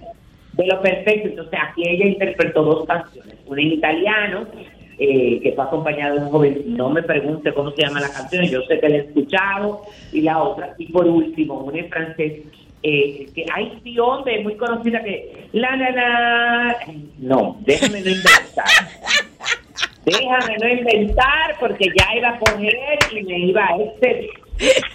[0.53, 1.29] de lo perfecto.
[1.29, 4.47] Entonces aquí ella interpretó dos canciones, una en italiano,
[4.99, 8.45] eh, que fue acompañada de un joven, no me pregunte cómo se llama la canción,
[8.45, 12.43] yo sé que la he escuchado, y la otra, y por último, una en francés,
[12.83, 16.77] eh, que hay sí, hombre, muy conocida que, la, la, la,
[17.19, 18.67] no, déjame no inventar.
[20.05, 24.31] Déjame no inventar porque ya iba a poner y me iba a exceder.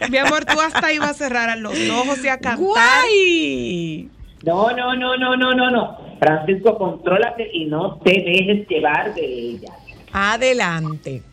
[0.10, 2.58] Mi amor, tú hasta ibas a cerrar los ojos y a cantar.
[2.58, 4.10] ¡Guay!
[4.43, 5.97] No, no, no, no, no, no, no.
[6.19, 9.71] Francisco, contrólate y no te dejes llevar de ella.
[10.12, 11.23] Adelante.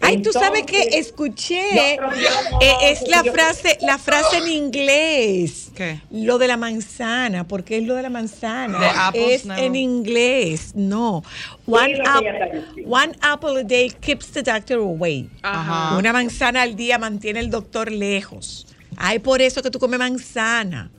[0.00, 4.38] Ay, tú sabes que escuché, no, no, no, eh, es la yo- frase, la frase
[4.38, 5.70] en inglés.
[5.74, 6.00] ¿Qué?
[6.10, 8.78] Lo de la manzana, porque es lo de la manzana.
[8.78, 9.56] The apples, es no.
[9.56, 11.22] en inglés, no.
[11.66, 12.94] One, lo que ap- ella está diciendo.
[12.94, 15.28] one apple a day keeps the doctor away.
[15.42, 15.96] Ajá.
[15.96, 18.66] Una manzana al día mantiene el doctor lejos.
[18.96, 20.90] Ay, por eso que tú comes manzana.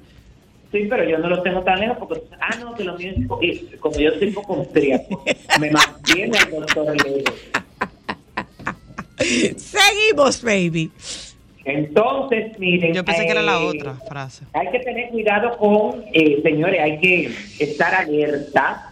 [0.71, 3.25] Sí, pero yo no lo tengo tan lejos porque, ah, no, que lo mío es,
[3.27, 5.23] co- es- como yo soy poco austríaco,
[5.59, 7.33] me mantiene el doctor lejos.
[9.17, 10.91] Seguimos, baby.
[11.65, 12.93] Entonces, miren.
[12.93, 14.45] Yo pensé que era la eh, otra frase.
[14.53, 18.91] Hay que tener cuidado con, eh, señores, hay que estar alerta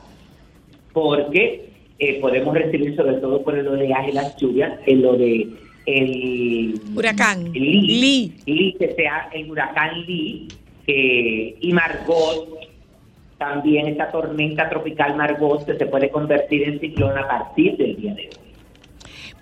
[0.91, 5.47] porque eh, podemos recibir, sobre todo por el oleaje y las lluvias, en lo de
[5.85, 7.53] el Huracán.
[7.53, 8.33] Lee, Lee.
[8.45, 10.47] Lee, que sea el huracán Lee
[10.87, 12.59] eh, y Margot,
[13.37, 18.13] también esta tormenta tropical Margot que se puede convertir en ciclón a partir del día
[18.15, 18.44] de hoy.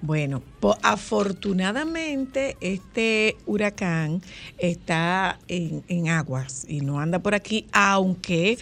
[0.06, 4.22] Bueno, po- afortunadamente este huracán
[4.58, 8.58] está en, en aguas y no anda por aquí, aunque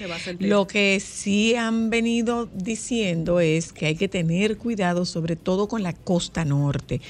[0.50, 5.82] lo que sí han venido diciendo es que hay que tener cuidado, sobre todo con
[5.82, 7.02] la costa norte,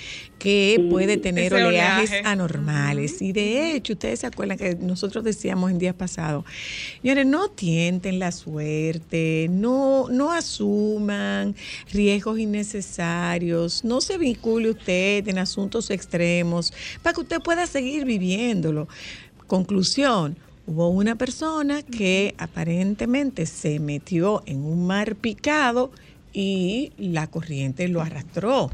[0.41, 2.27] que puede tener oleajes oleaje.
[2.27, 3.21] anormales.
[3.21, 6.45] Y de hecho, ustedes se acuerdan que nosotros decíamos en días pasados,
[6.99, 11.55] señores, no tienten la suerte, no, no asuman
[11.93, 16.73] riesgos innecesarios, no se vincule usted en asuntos extremos
[17.03, 18.87] para que usted pueda seguir viviéndolo.
[19.45, 20.37] Conclusión.
[20.65, 25.91] Hubo una persona que aparentemente se metió en un mar picado
[26.33, 28.71] y la corriente lo arrastró.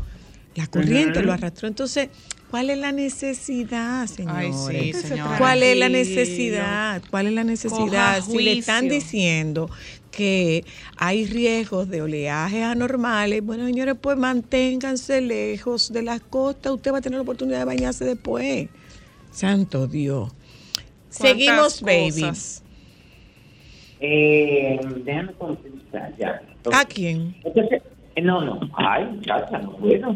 [0.58, 1.67] La corriente lo arrastró.
[1.67, 2.10] Entonces,
[2.50, 4.56] ¿cuál es la necesidad, señores?
[4.67, 5.38] Ay, sí, señora.
[5.38, 7.04] ¿Cuál es la necesidad?
[7.12, 8.24] ¿Cuál es la necesidad?
[8.24, 9.70] Si le están diciendo
[10.10, 10.65] que
[10.98, 16.74] hay riesgos de oleajes anormales, bueno, señores, pues manténganse lejos de las costas.
[16.74, 18.67] Usted va a tener la oportunidad de bañarse después.
[19.30, 20.32] Santo Dios.
[21.10, 22.22] Seguimos, baby.
[22.22, 22.63] cosas?
[24.00, 26.41] Eh, déjame contestar ya.
[26.74, 27.36] ¿A quién?
[27.43, 27.84] Entonces,
[28.21, 30.15] no, no, ay, muchacha, no puedo.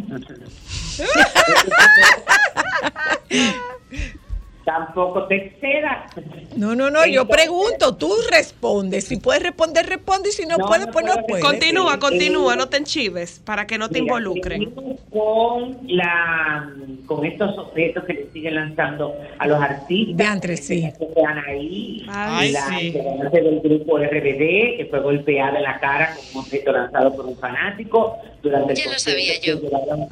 [4.65, 6.12] Tampoco te excedas.
[6.56, 9.06] No, no, no, yo pregunto, tú respondes.
[9.06, 10.30] Si puedes responder, responde.
[10.30, 11.43] Y si no, No, puedes, no pues no puedes.
[11.43, 14.71] Continúa, continúa, no te enchives para que no te Mira, involucren.
[15.12, 16.71] Con, la,
[17.08, 20.17] con estos objetos que le siguen lanzando a los artistas.
[20.17, 20.91] De antes, sí.
[21.00, 22.06] Que quedan ahí.
[22.08, 22.91] Ay, la sí.
[23.32, 27.38] del grupo RBD, que fue golpeada en la cara con un objeto lanzado por un
[27.38, 30.08] fanático durante el Ya lo concierto sabía yo.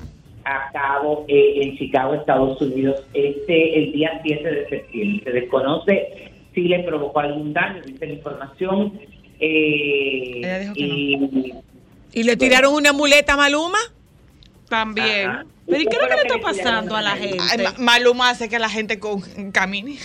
[0.55, 5.23] A cabo eh, en Chicago, Estados Unidos, este el día 7 de septiembre.
[5.23, 8.99] Se desconoce si le provocó algún daño, dice la información.
[9.39, 11.53] Eh, Ella dijo que y,
[12.13, 13.77] ¿Y le tiraron una muleta a Maluma?
[14.67, 15.29] También.
[15.29, 15.45] Ajá.
[15.67, 17.01] Pero ¿y qué es lo que le está ¿Qué fue lo que le pasando a
[17.01, 17.13] la?
[17.13, 17.63] Ay, gente?
[17.63, 19.97] Ma- Maluma hace que la gente con, camine.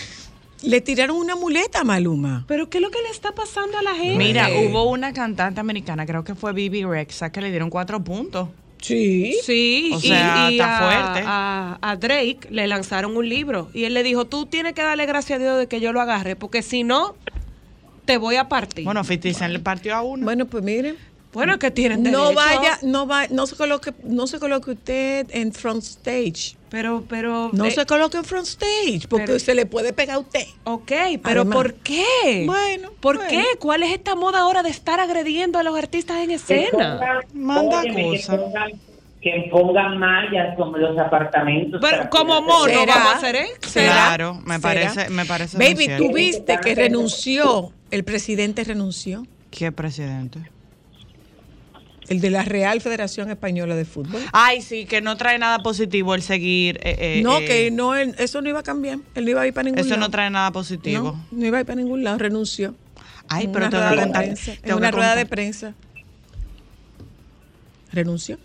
[0.63, 2.45] Le tiraron una muleta a Maluma.
[2.47, 4.17] Pero ¿qué es lo que le está pasando a la gente?
[4.17, 8.49] Mira, hubo una cantante americana, creo que fue Bibi Rexa, que le dieron cuatro puntos.
[8.81, 9.35] Sí.
[9.43, 10.81] Sí, O y- sea, y, está a,
[11.13, 11.23] fuerte.
[11.27, 15.05] A, a Drake le lanzaron un libro y él le dijo, tú tienes que darle
[15.05, 17.15] gracias a Dios de que yo lo agarre, porque si no,
[18.05, 18.83] te voy a partir.
[18.85, 20.23] Bueno, 50 Cent le partió a uno.
[20.23, 20.95] Bueno, pues miren.
[21.33, 22.33] Bueno, que tienen No derecho.
[22.35, 26.55] vaya, no va, no se coloque, no se coloque usted en front stage.
[26.75, 27.51] Pero, pero...
[27.53, 30.45] No eh, se coloque en front stage, porque pero- se le puede pegar a usted.
[30.65, 30.91] Ok,
[31.23, 31.55] pero Además.
[31.55, 32.43] ¿por qué?
[32.45, 33.29] Bueno, ¿Por bueno.
[33.31, 33.45] qué?
[33.59, 36.99] ¿Cuál es esta moda ahora de estar agrediendo a los artistas en Que escena?
[36.99, 38.37] pongan- Manda óyeme, que cosa.
[39.51, 41.79] pongan mallas como los apartamentos.
[41.81, 42.85] Pero como mono ¿Será?
[42.93, 43.47] vamos a hacer, ¿eh?
[43.61, 43.91] ¿Será?
[43.93, 44.59] Claro, me ¿Será?
[44.59, 45.87] parece, me parece Baby.
[45.97, 47.71] ¿tú viste que renunció?
[47.89, 49.25] El presidente renunció.
[49.49, 50.39] ¿Qué presidente?
[52.07, 54.21] El de la Real Federación Española de Fútbol.
[54.31, 56.77] Ay, sí, que no trae nada positivo el seguir.
[56.83, 58.99] eh, eh, no, eh, que no, él- eso no iba a cambiar.
[59.15, 60.01] Él no iba a ir para ningún Eso lado.
[60.01, 61.13] no trae nada positivo.
[61.31, 62.75] No, no iba a ir para ningún lado, renunció.
[63.27, 64.23] Ay, En pero rueda que de contar.
[64.23, 65.73] prensa, En una rueda de prensa.
[67.91, 68.37] Renunció.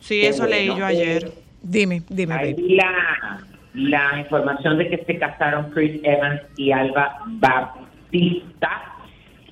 [0.00, 1.32] Sí, Qué eso leí yo ayer.
[1.62, 8.70] Dime, dime, Ahí la, la información de que se casaron Chris Evans y Alba Baptista.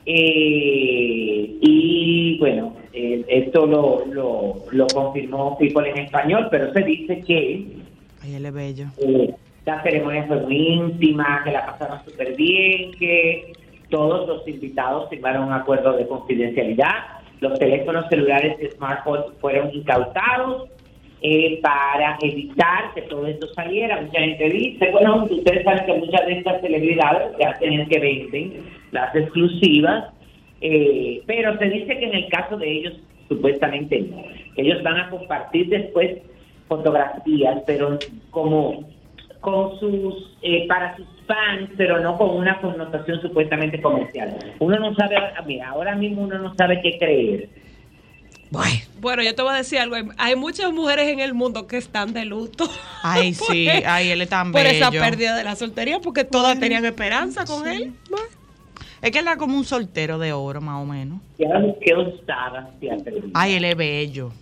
[0.07, 7.21] Eh, y bueno, eh, esto lo, lo, lo confirmó People en español, pero se dice
[7.27, 7.67] que
[8.23, 8.87] Ay, él es bello.
[8.99, 9.35] eh,
[9.67, 13.53] la ceremonia fue muy íntima, que la pasaron súper bien, que
[13.91, 16.95] todos los invitados firmaron un acuerdo de confidencialidad,
[17.41, 20.69] los teléfonos celulares y smartphones fueron incautados
[21.23, 24.01] eh, para evitar que todo esto saliera.
[24.03, 28.65] Mucha gente dice, bueno, ustedes saben que muchas de estas celebridades ya tienen que venden
[28.93, 30.13] las exclusivas,
[30.67, 32.95] eh, pero se dice que en el caso de ellos,
[33.29, 34.23] supuestamente no.
[34.57, 36.19] Ellos van a compartir después
[36.69, 37.99] fotografías, pero
[38.31, 38.89] como
[39.41, 44.37] con sus eh, para sus fans, pero no con una connotación supuestamente comercial.
[44.59, 47.49] Uno no sabe, mira, ahora mismo uno no sabe qué creer.
[48.51, 49.97] Bueno, Bueno, yo te voy a decir algo.
[50.17, 52.65] hay- muchas mujeres en el mundo que están de luto.
[53.03, 56.85] Ay, sí, ay, él es tan Por esa pérdida de la soltería, porque todas tenían
[56.87, 57.93] esperanza con él.
[58.09, 58.27] Bueno.
[59.05, 61.21] Es que él era como un soltero de oro, más o menos.
[61.39, 62.71] Qué osada.
[63.35, 64.33] Ay, él es bello.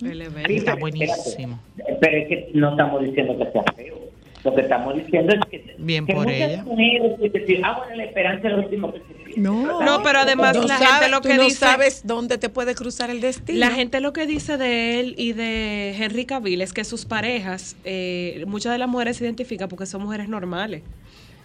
[0.00, 0.48] Él es bello.
[0.48, 1.58] Sí, está pero buenísimo.
[1.76, 3.98] espérate, Pero es que no estamos diciendo que sea feo.
[4.44, 6.64] Lo que estamos diciendo es que, Bien que por ella.
[6.64, 9.40] mujeres que decir, ah, bueno, la esperanza es lo último que se pierde.
[9.40, 9.82] no.
[9.82, 11.56] No, pero además No la gente lo tú que no dice.
[11.58, 13.60] sabes dónde te puede cruzar el destino.
[13.60, 17.76] La gente lo que dice de él y de Henry Cavill es que sus parejas,
[17.84, 20.82] eh, muchas de las mujeres se identifican porque son mujeres normales.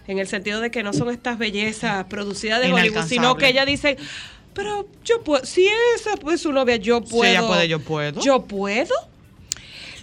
[0.08, 3.66] En el sentido de que no son estas bellezas producidas de Hollywood, sino que ellas
[3.66, 3.96] dicen,
[4.54, 7.30] pero yo puedo, si esa es su novia, yo Si puedo.
[7.30, 8.20] ella puede, yo puedo.
[8.20, 8.94] Yo puedo.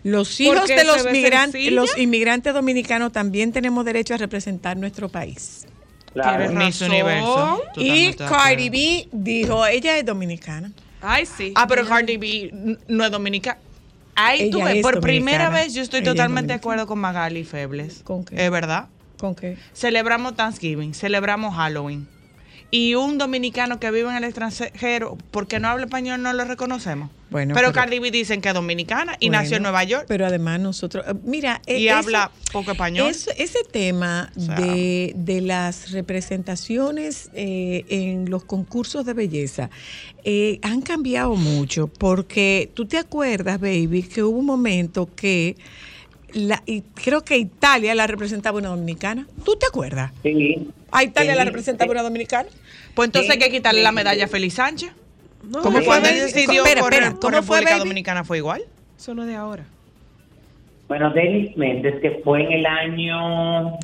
[0.04, 5.66] Los hijos de los migrantes, los inmigrantes dominicanos también tenemos derecho a representar nuestro país.
[6.14, 6.52] Claro.
[6.54, 6.80] Miss.
[6.82, 7.62] Universo.
[7.76, 8.70] Y Cardi.
[8.70, 10.72] B dijo, ella es dominicana.
[11.02, 11.52] Ay, sí.
[11.56, 13.60] Ah, pero Cardi B no es dominicana.
[14.16, 16.88] Ay, tú Ella ves, es por primera vez yo estoy Ella es totalmente de acuerdo
[16.88, 18.02] con Magali Febles.
[18.04, 18.46] ¿Con qué?
[18.46, 18.88] Es verdad.
[19.26, 19.58] ¿Con qué?
[19.74, 22.08] Celebramos Thanksgiving, celebramos Halloween.
[22.72, 27.10] Y un dominicano que vive en el extranjero, porque no habla español, no lo reconocemos.
[27.30, 30.06] Bueno, pero, pero- Cardi B dicen que es dominicana y Bueno, nació en Nueva York.
[30.08, 33.10] Pero además nosotros, eh, mira, eh, y eso- habla poco español.
[33.10, 34.56] ese tema O sea.
[34.56, 39.70] de, de las representaciones eh, en los concursos de belleza
[40.24, 45.56] eh, han cambiado mucho porque tú te acuerdas, baby, que hubo un momento que
[46.36, 49.26] la, y creo que Italia la representaba una dominicana.
[49.44, 50.12] ¿Tú te acuerdas?
[50.22, 50.70] Sí.
[50.92, 51.92] A Italia Sí, la representaba sí.
[51.92, 52.50] una dominicana.
[52.94, 53.96] pues entonces hay Sí, que quitarle sí, la sí.
[53.96, 54.92] medalla a Feliz Sánchez.
[55.44, 57.80] No, ¿Cómo fue, decidió Espera, por, espera, por ¿cómo fue, República baby?
[57.80, 58.64] Dominicana fue igual.
[58.98, 59.66] Eso no es de ahora.
[60.88, 63.78] Bueno, Denis Méndez, que fue en el año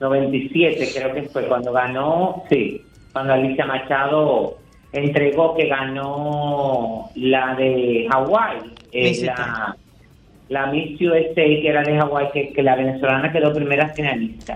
[0.00, 4.58] 97, creo que fue cuando ganó, sí, cuando Alicia Machado
[4.92, 8.58] entregó que ganó la de Hawái,
[8.92, 9.76] eh, la,
[10.50, 14.54] la Miss USA que era de Hawái, que, que la venezolana quedó primera finalista.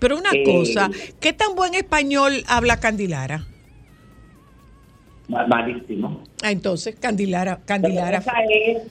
[0.00, 3.44] Pero una Eh, cosa, ¿qué tan buen español habla Candilara?
[5.28, 6.22] Ma- Malísimo.
[6.42, 8.18] Ah, entonces, Candilara, Candilara,
[8.50, 8.82] es,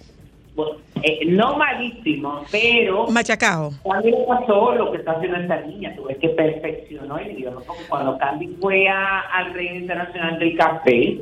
[0.56, 3.72] bueno, eh, no malísimo, pero Machacao.
[3.84, 7.62] También pasó lo que está haciendo esta niña, tú ves que perfeccionó el idioma.
[7.68, 11.20] Como Cuando Candy fue a- al Reino Internacional del Café,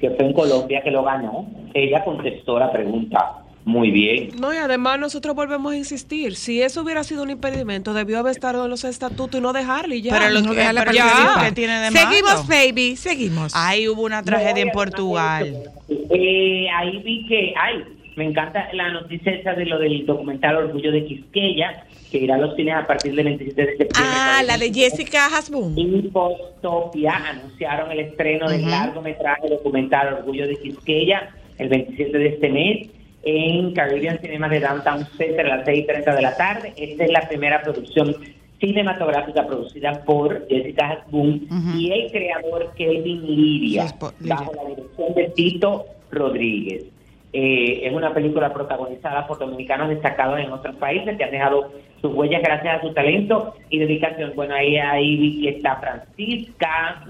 [0.00, 3.34] que fue en Colombia que lo ganó, ella contestó la pregunta
[3.70, 4.30] muy bien.
[4.38, 6.36] No, y además nosotros volvemos a insistir.
[6.36, 9.96] Si eso hubiera sido un impedimento, debió haber estado en los estatutos y no dejarle
[9.96, 10.12] y ya.
[10.18, 11.46] Pero lo No, que, pero participar.
[11.46, 13.52] ¿qué tiene de Seguimos, baby, seguimos.
[13.56, 15.56] Ahí hubo una tragedia en No, Portugal.
[15.88, 17.84] Eh, ahí vi que, ay,
[18.16, 22.38] me encanta la noticia esa de lo del documental Orgullo de Quisqueya, que irá a
[22.38, 23.96] los cines a partir del 27 de septiembre.
[24.04, 25.78] ah, la de Jessica Hasbun.
[25.78, 28.70] y Postopia anunciaron el estreno del Ujú.
[28.70, 32.88] largometraje documental Orgullo de Quisqueya el 27 de este mes
[33.22, 36.72] en Caribbean Cinema de Downtown Center a las 6 y 30 de la tarde.
[36.76, 38.16] Esta es la primera producción
[38.60, 43.86] cinematográfica producida por Jessica Hasbun y el creador Kelvin Liria,
[44.20, 46.84] bajo la dirección de Tito Rodríguez.
[47.32, 52.12] Eh, es una película protagonizada por dominicanos destacados en otros países que han dejado sus
[52.12, 54.32] huellas gracias a su talento y dedicación.
[54.34, 57.06] Bueno, ahí, ahí está Francisca,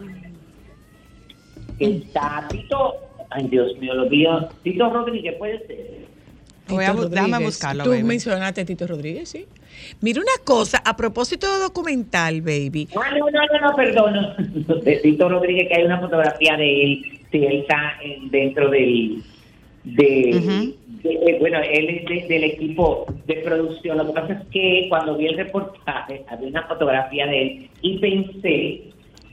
[1.78, 2.96] está Tito,
[3.30, 5.99] ay Dios mío, lo vio, Tito Rodríguez puede ser.
[6.70, 8.02] Voy a déjame buscarlo, Tú baby.
[8.02, 9.46] mencionaste a Tito Rodríguez, sí.
[10.00, 12.88] Mira una cosa, a propósito de documental, baby.
[12.96, 14.82] Ah, no, no, no, no, perdón.
[14.84, 17.02] De Tito Rodríguez, que hay una fotografía de él.
[17.30, 19.22] Sí, él está en- dentro del.
[19.84, 23.96] De, de- eh, bueno, él es de- del equipo de producción.
[23.96, 27.98] Lo que pasa es que cuando vi el reportaje, había una fotografía de él y
[27.98, 28.82] pensé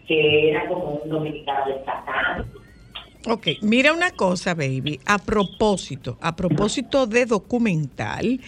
[0.07, 2.45] que era como un dominicano destacado.
[3.29, 4.99] Ok, mira una cosa, baby.
[5.05, 8.39] A propósito, a propósito de documental,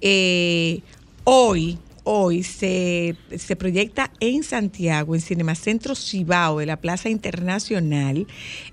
[0.00, 0.80] eh,
[1.24, 8.26] hoy, hoy se, se proyecta en Santiago, en Cinemacentro Cibao, de la Plaza Internacional,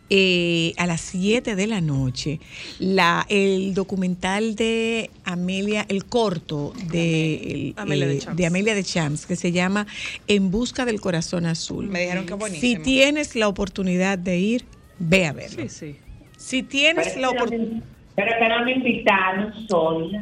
[0.09, 2.39] eh, a las 7 de la noche,
[2.77, 8.83] la, el documental de Amelia, el corto de, el, Amelia de eh, de Amelia de
[8.83, 9.87] Champs, que se llama
[10.27, 11.87] En Busca del Corazón Azul.
[11.87, 12.83] Me dijeron que Si buenísimo.
[12.83, 14.65] tienes la oportunidad de ir,
[14.99, 15.63] ve a verlo.
[15.63, 15.95] Sí, sí.
[16.37, 17.83] Si tienes Pero la oportunidad...
[18.15, 20.19] pero que no me invitaron, sola.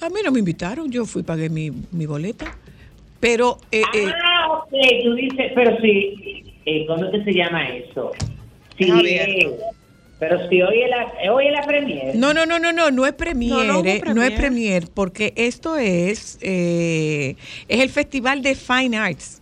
[0.00, 2.56] A mí no me invitaron, yo fui, pagué mi, mi boleta.
[3.20, 4.70] Pero, eh, eh, Ah, ok,
[5.04, 8.12] tú dices, pero sí, eh, ¿cómo es que se llama eso?
[8.78, 9.50] Sí, eh,
[10.18, 12.16] pero si hoy es la, hoy es la premier.
[12.16, 14.34] no, no, no, no, no, no es premier, No, no hubo eh, no es premier.
[14.36, 17.36] premier, porque esto es, eh,
[17.68, 19.39] es el Festival de Fine Arts.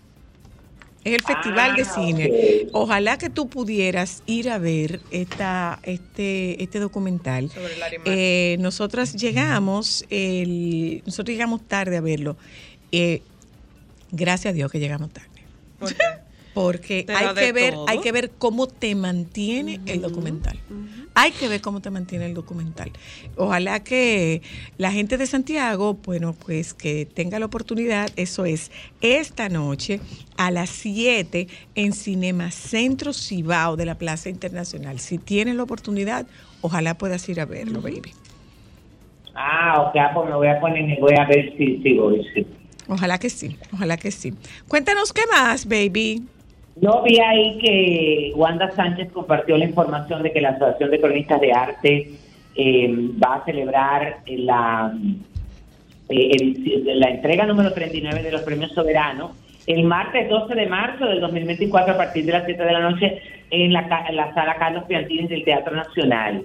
[1.08, 2.32] Es el Festival de Ah, Cine.
[2.72, 7.50] Ojalá que tú pudieras ir a ver esta, este, este documental.
[7.50, 8.00] Sobre Mark.
[8.04, 12.36] Eh, nosotras llegamos, el, nosotros llegamos tarde a verlo.
[12.92, 13.22] Eh,
[14.10, 15.28] gracias a Dios que llegamos tarde.
[15.78, 16.04] ¿Por qué?
[16.58, 17.88] Porque hay que ver, todo.
[17.88, 20.58] hay que ver cómo te mantiene el documental.
[21.14, 22.90] Hay que ver cómo te mantiene el documental.
[23.36, 24.42] Ojalá que
[24.76, 30.00] la gente de Santiago, bueno, pues que tenga la oportunidad, eso es, esta noche
[30.36, 31.46] a las 7
[31.76, 34.98] en Cinema Centro Cibao de la Plaza Internacional.
[34.98, 36.26] Si tienes la oportunidad,
[36.60, 38.12] ojalá puedas ir a verlo, baby.
[39.36, 42.26] Ah, ok, ah, pues me voy a poner, me voy a ver si, si voy.
[42.34, 42.44] sí.
[42.88, 44.34] Ojalá que sí, ojalá que sí.
[44.66, 46.26] Cuéntanos qué más, baby.
[46.80, 51.40] No vi ahí que Wanda Sánchez compartió la información de que la Asociación de Cronistas
[51.40, 52.10] de Arte
[52.54, 52.88] eh,
[53.22, 54.92] va a celebrar la,
[56.08, 59.32] eh, la entrega número 39 de los premios soberanos
[59.68, 63.20] el martes 12 de marzo del 2024 a partir de las 7 de la noche
[63.50, 66.42] en la, en la sala Carlos Piantini del Teatro Nacional.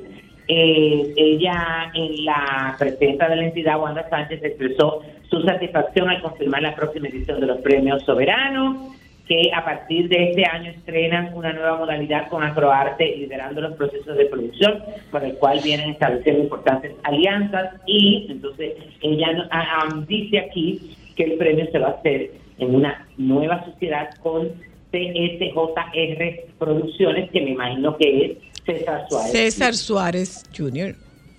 [0.50, 6.64] Eh, ella, en la presidenta de la entidad, Wanda Sánchez, expresó su satisfacción al confirmar
[6.64, 8.94] la próxima edición de los premios soberanos
[9.28, 14.18] que a partir de este año estrenan una nueva modalidad con Acroarte liderando los procesos
[14.18, 20.96] de producción, por el cual vienen estableciendo importantes alianzas y entonces ella ah, dice aquí
[21.16, 24.50] que el premio se va a hacer en una nueva sociedad con
[24.92, 29.32] CSJR Producciones, que me imagino que es César Suárez.
[29.32, 30.96] César Suárez Jr.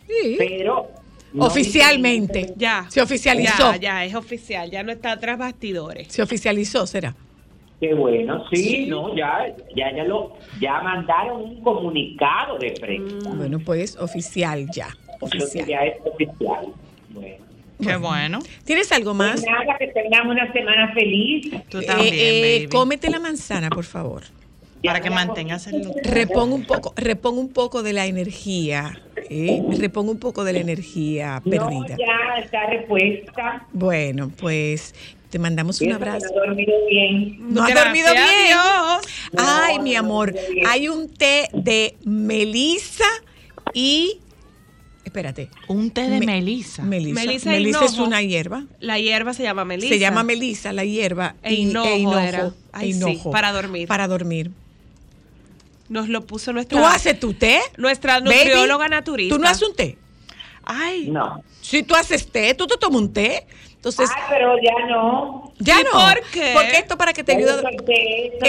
[0.06, 0.36] Sí.
[0.38, 0.88] Pero
[1.32, 2.52] no Oficialmente.
[2.56, 2.86] Ya.
[2.88, 3.72] Se oficializó.
[3.72, 4.70] Ya, ya, es oficial.
[4.70, 6.08] Ya no está tras bastidores.
[6.08, 7.14] Se oficializó, será.
[7.88, 13.28] Qué bueno, sí, no, ya, ya, ya lo, ya mandaron un comunicado de prensa.
[13.34, 14.88] Bueno, pues oficial ya.
[15.20, 15.66] Oficial.
[15.66, 16.66] ya es oficial.
[17.10, 17.36] Bueno.
[17.82, 18.38] Qué bueno.
[18.64, 19.42] ¿Tienes algo más?
[19.42, 21.50] Pues nada, que tengamos una semana feliz.
[21.68, 22.68] Tú Eh, también, eh, baby.
[22.70, 24.22] cómete la manzana, por favor.
[24.82, 25.96] Para que mantengas el look.
[26.04, 28.98] Repon un poco, repon un poco de la energía.
[29.28, 29.62] ¿eh?
[29.78, 31.96] Repon un poco de la energía No, perdida.
[31.98, 33.66] ya está repuesta.
[33.72, 34.94] Bueno, pues
[35.34, 36.26] te mandamos un abrazo.
[36.32, 37.38] no he dormido bien.
[37.52, 38.24] ¿No has Gracias dormido a bien?
[39.36, 40.32] Ay, mi amor,
[40.64, 43.02] hay un té de melisa
[43.72, 44.20] y...
[45.04, 45.50] Espérate.
[45.66, 46.84] Un té de Me- melisa.
[46.84, 47.20] Melisa.
[47.20, 48.66] Melisa Melisa, e es una hierba.
[48.78, 49.88] La hierba se llama melisa.
[49.92, 51.34] Se llama melisa, la hierba.
[51.42, 52.52] E y- hinojo era.
[52.70, 53.88] Ay, e sí, para dormir.
[53.88, 54.52] Para dormir.
[55.88, 57.58] Nos lo puso nuestra, ¿Tú haces tu té?
[57.76, 58.36] nuestra Baby?
[58.36, 59.34] nutrióloga naturista.
[59.34, 59.98] ¿Tú no haces un té?
[60.66, 61.42] Ay, No.
[61.60, 63.46] Si tú haces té, tú te tomas un té.
[63.76, 65.52] Entonces, Ay, pero ya no.
[65.58, 65.90] ya ¿Y no.
[65.90, 66.52] por qué?
[66.54, 67.60] Porque esto para que te ayude a,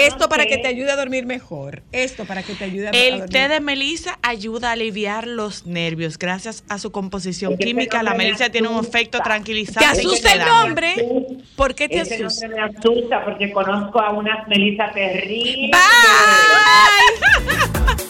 [0.00, 1.82] esto para que te ayude a dormir mejor.
[1.92, 3.30] Esto para que te ayude a, a el dormir.
[3.30, 6.16] té de melisa ayuda a aliviar los nervios.
[6.18, 9.24] Gracias a su composición Es que ese química, la me melisa tiene un efecto ¿Te
[9.24, 9.84] tranquilizante.
[9.84, 10.96] y asusta el sedante.
[10.96, 11.36] nombre?
[11.54, 12.46] ¿Por qué te Ese asusta?
[12.48, 15.70] nombre me asusta porque conozco a unas Melissa terribles.
[15.72, 18.05] Bye.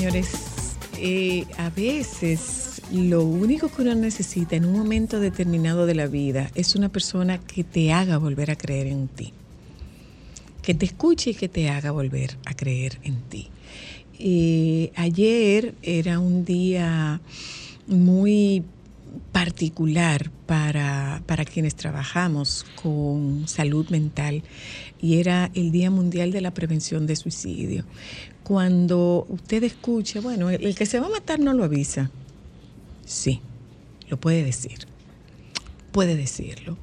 [0.00, 0.30] Señores,
[0.98, 6.50] eh, a veces lo único que uno necesita en un momento determinado de la vida
[6.54, 9.34] es una persona que te haga volver a creer en ti.
[10.62, 13.48] Que te escuche y que te haga volver a creer en ti.
[14.18, 17.20] Eh, ayer era un día
[17.86, 18.64] muy
[19.32, 24.44] particular para, para quienes trabajamos con salud mental
[25.02, 27.84] y era el Día Mundial de la Prevención de Suicidio.
[28.50, 32.10] Cuando usted escucha, bueno, el, el que se va a matar no lo avisa.
[33.06, 33.40] Sí,
[34.08, 34.88] lo puede decir.
[35.92, 36.76] Puede decirlo.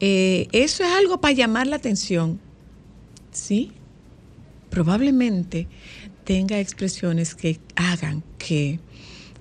[0.00, 2.38] Eh, eso es algo para llamar la atención.
[3.32, 3.72] Sí,
[4.68, 5.66] probablemente
[6.24, 8.78] tenga expresiones que hagan que,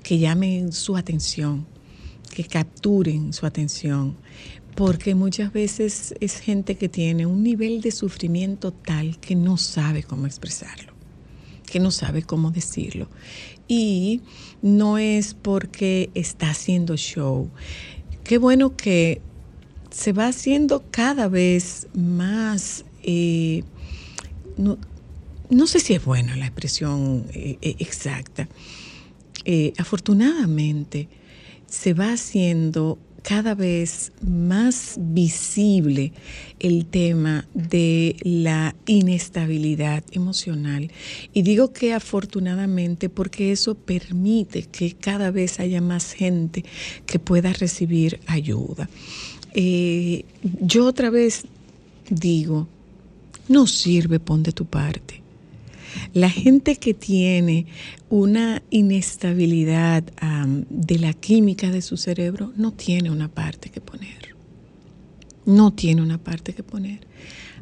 [0.03, 1.65] que llamen su atención,
[2.33, 4.15] que capturen su atención,
[4.75, 10.03] porque muchas veces es gente que tiene un nivel de sufrimiento tal que no sabe
[10.03, 10.92] cómo expresarlo,
[11.73, 13.07] que no sabe cómo decirlo.
[13.67, 14.21] Y
[14.61, 17.49] no es porque está haciendo show.
[18.23, 19.21] Qué bueno que
[19.89, 22.85] se va haciendo cada vez más...
[23.01, 23.63] eh,
[24.55, 24.77] no,
[25.49, 28.47] no sé si es buena la expresión eh, eh, exacta.
[29.79, 31.09] Afortunadamente,
[31.65, 36.11] se va haciendo cada vez más visible
[36.59, 40.91] el tema de la inestabilidad emocional.
[41.33, 46.63] Y digo que afortunadamente porque eso permite que cada vez haya más gente
[47.05, 48.89] que pueda recibir ayuda.
[49.53, 50.25] Eh,
[50.59, 51.45] yo otra vez
[52.09, 52.67] digo,
[53.47, 55.22] no sirve, pon de tu parte.
[56.13, 57.65] La gente que tiene
[58.09, 60.03] una inestabilidad
[60.69, 64.35] de la química de su cerebro no tiene una parte que poner.
[65.45, 67.07] No tiene una parte que poner.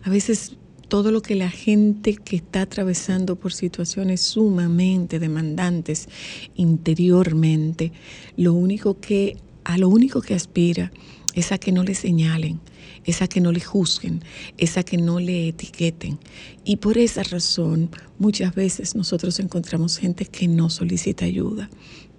[0.04, 0.58] A veces
[0.88, 6.10] todo lo que la gente que está atravesando por situaciones sumamente demandantes
[6.56, 7.94] interiormente,
[8.36, 10.92] lo único que a lo único que aspira
[11.34, 12.60] es a que no le señalen,
[13.06, 14.24] es a que no le juzguen,
[14.58, 16.20] es a que no le etiqueten.
[16.64, 17.90] Y por esa razón
[18.20, 21.70] muchas veces nosotros encontramos gente que no solicita ayuda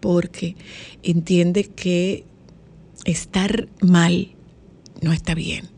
[0.01, 0.57] porque
[1.03, 2.25] entiende que
[3.05, 4.35] estar mal
[5.01, 5.69] no está bien,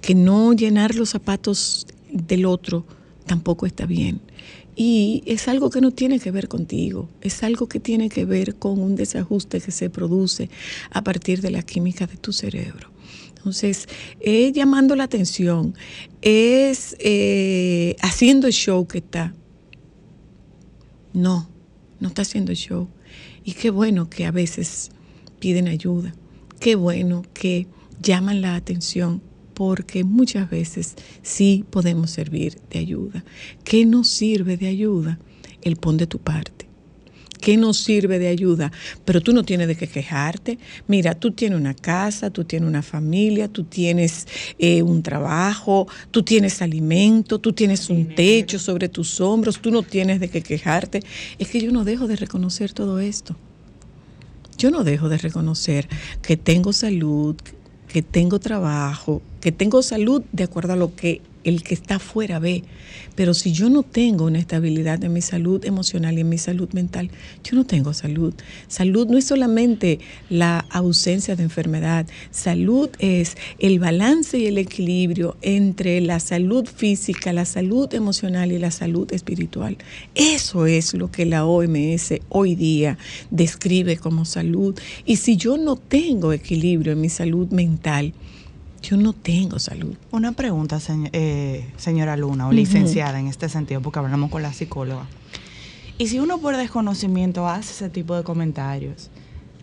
[0.00, 2.86] que no llenar los zapatos del otro
[3.26, 4.20] tampoco está bien.
[4.76, 8.56] Y es algo que no tiene que ver contigo, es algo que tiene que ver
[8.56, 10.50] con un desajuste que se produce
[10.90, 12.87] a partir de la química de tu cerebro.
[13.38, 13.88] Entonces,
[14.20, 15.74] es llamando la atención,
[16.22, 19.32] es eh, haciendo el show que está.
[21.12, 21.48] No,
[22.00, 22.88] no está haciendo show.
[23.44, 24.90] Y qué bueno que a veces
[25.38, 26.12] piden ayuda.
[26.60, 27.68] Qué bueno que
[28.02, 29.22] llaman la atención
[29.54, 33.24] porque muchas veces sí podemos servir de ayuda.
[33.64, 35.18] ¿Qué nos sirve de ayuda?
[35.62, 36.67] El pon de tu parte.
[37.48, 38.70] ¿Qué nos sirve de ayuda?
[39.06, 40.58] Pero tú no tienes de qué quejarte.
[40.86, 44.28] Mira, tú tienes una casa, tú tienes una familia, tú tienes
[44.58, 49.82] eh, un trabajo, tú tienes alimento, tú tienes un techo sobre tus hombros, tú no
[49.82, 51.02] tienes de qué quejarte.
[51.38, 53.34] Es que yo no dejo de reconocer todo esto.
[54.58, 55.88] Yo no dejo de reconocer
[56.20, 57.34] que tengo salud,
[57.90, 62.38] que tengo trabajo, que tengo salud de acuerdo a lo que el que está afuera
[62.38, 62.64] ve.
[63.14, 66.68] Pero si yo no tengo una estabilidad en mi salud emocional y en mi salud
[66.72, 67.10] mental,
[67.42, 68.32] yo no tengo salud.
[68.68, 69.98] Salud no es solamente
[70.30, 72.06] la ausencia de enfermedad.
[72.30, 78.58] Salud es el balance y el equilibrio entre la salud física, la salud emocional y
[78.58, 79.76] la salud espiritual.
[80.14, 82.98] Eso es lo que la OMS hoy día
[83.30, 84.78] describe como salud.
[85.04, 88.12] Y si yo no tengo equilibrio en mi salud mental,
[88.82, 89.94] yo no tengo salud.
[90.10, 94.52] Una pregunta, señ- eh, señora Luna, o licenciada en este sentido, porque hablamos con la
[94.52, 95.06] psicóloga.
[95.98, 99.10] Y si uno por desconocimiento hace ese tipo de comentarios,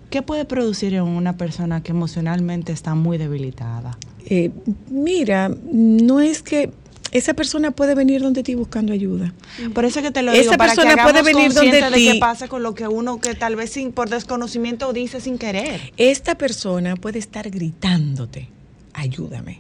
[0.10, 3.98] ¿qué puede producir en una persona que emocionalmente está muy debilitada?
[4.28, 4.52] Eh,
[4.90, 6.72] mira, no es que
[7.12, 9.34] esa persona puede venir donde ti buscando ayuda.
[9.74, 11.92] Por eso que te lo Esa digo, para que persona puede hagamos venir donde de
[11.96, 12.12] ti.
[12.14, 15.94] qué pasa con lo que uno que tal vez sin, por desconocimiento dice sin querer.
[15.96, 18.50] Esta persona puede estar gritándote,
[18.96, 19.60] ayúdame.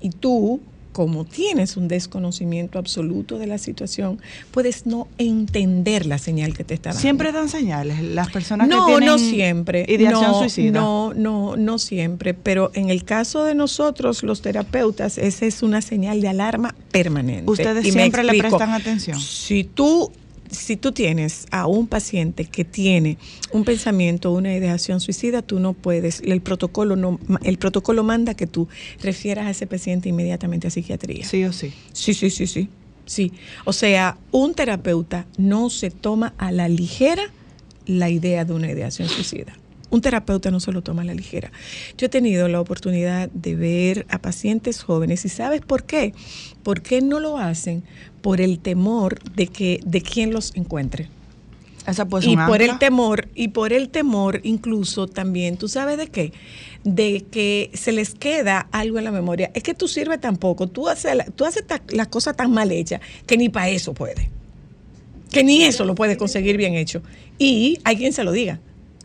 [0.00, 0.60] Y tú,
[0.92, 4.18] como tienes un desconocimiento absoluto de la situación,
[4.50, 7.00] puedes no entender la señal que te está dando.
[7.00, 9.86] Siempre dan señales las personas no, que tienen no siempre.
[9.88, 10.80] ideación no, suicida.
[10.80, 12.34] No, no, no siempre.
[12.34, 17.50] Pero en el caso de nosotros, los terapeutas, esa es una señal de alarma permanente.
[17.50, 19.18] Ustedes Y siempre le prestan atención.
[19.18, 20.12] Si tú,
[20.52, 23.18] si tú tienes a un paciente que tiene
[23.52, 28.46] un pensamiento, una ideación suicida, tú no puedes, el protocolo no, el protocolo manda que
[28.46, 28.68] tú
[29.02, 31.26] refieras a ese paciente inmediatamente a psiquiatría.
[31.26, 31.72] Sí o sí.
[31.92, 32.68] Sí, sí, sí, sí.
[33.04, 33.32] Sí.
[33.64, 37.24] O sea, un terapeuta no se toma a la ligera
[37.86, 39.56] la idea de una ideación suicida.
[39.92, 41.52] Un terapeuta no se lo toma a la ligera.
[41.98, 46.14] Yo he tenido la oportunidad de ver a pacientes jóvenes y ¿sabes por qué?
[46.62, 47.84] ¿Por qué no lo hacen?
[48.22, 51.08] Por el temor de que de quién los encuentre.
[51.86, 55.98] Esa puede y ser por el temor, y por el temor incluso también, ¿tú sabes
[55.98, 56.32] de qué?
[56.84, 59.50] De que se les queda algo en la memoria.
[59.52, 62.70] Es que tú sirves tan poco, tú haces, la- tú haces las cosas tan mal
[62.72, 64.26] hechas que ni para eso puedes.
[65.30, 67.02] Que ni eso lo puedes conseguir bien hecho.
[67.38, 68.60] Y hay quien se lo diga.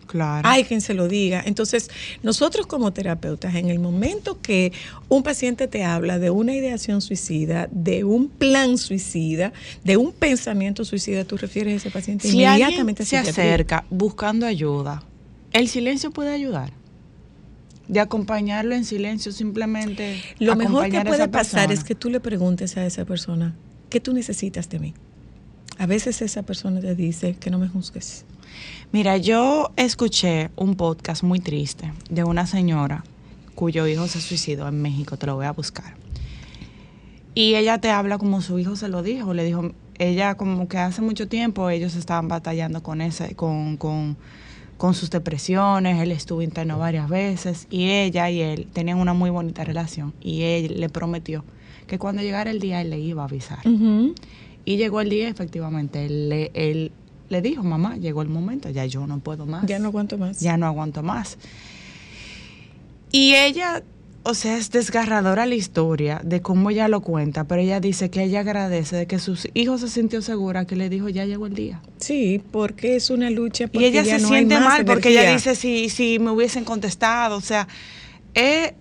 [0.08, 0.48] Claro.
[0.48, 1.44] Hay quien se lo diga.
[1.46, 1.90] Entonces,
[2.24, 4.72] nosotros como terapeutas, en el momento que
[5.10, 9.54] un paciente te habla de una ideación suicida, de un plan suicida,
[9.84, 15.04] de un pensamiento suicida, tú refieres a ese paciente si inmediatamente se acerca buscando ayuda,
[15.54, 16.72] el silencio puede ayudar.
[17.88, 20.22] De acompañarlo en silencio, simplemente.
[20.40, 23.56] Lo mejor que puede pasar es que tú le preguntes a esa persona,
[23.90, 24.94] ¿qué tú necesitas de mí?
[25.78, 28.26] A veces esa persona te dice que no me juzgues.
[28.92, 33.04] Mira, yo escuché un podcast muy triste de una señora
[33.56, 35.96] cuyo hijo se suicidó en México, te lo voy a buscar.
[37.34, 40.78] Y ella te habla como su hijo se lo dijo, le dijo, ella como que
[40.78, 44.18] hace mucho tiempo ellos estaban batallando con ese, con, con,
[44.78, 49.30] con sus depresiones, él estuvo interno varias veces y ella y él tenían una muy
[49.30, 51.44] bonita relación y él le prometió
[51.88, 53.60] que cuando llegara el día él le iba a avisar.
[54.66, 56.92] Y llegó el día, efectivamente, él, él
[57.30, 59.66] le dijo, mamá, llegó el momento, ya yo no puedo más.
[59.66, 60.40] Ya no aguanto más.
[60.40, 61.38] Ya no aguanto más.
[63.12, 63.84] Y ella,
[64.24, 68.24] o sea, es desgarradora la historia de cómo ella lo cuenta, pero ella dice que
[68.24, 71.54] ella agradece de que sus hijos se sintió segura, que le dijo, ya llegó el
[71.54, 71.82] día.
[71.98, 73.70] Sí, porque es una lucha.
[73.72, 76.32] Y ella ya se no hay siente más mal porque ella dice, si, si me
[76.32, 77.68] hubiesen contestado, o sea,
[78.34, 78.74] es,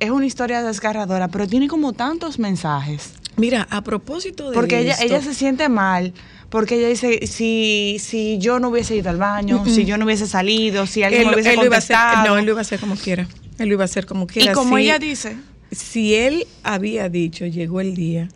[0.00, 3.14] es una historia desgarradora, pero tiene como tantos mensajes.
[3.36, 6.12] Mira, a propósito de Porque ella, ella se siente mal,
[6.50, 10.26] porque ella dice, si, si yo no hubiese ido al baño, si yo no hubiese
[10.26, 12.28] salido, si alguien él, me hubiese él iba a contestado.
[12.28, 13.26] no, él lo iba a hacer como quiera.
[13.58, 14.52] Él lo iba a hacer como y quiera.
[14.52, 15.36] como Si- ella dice,
[15.70, 18.28] si él había dicho llegó el día,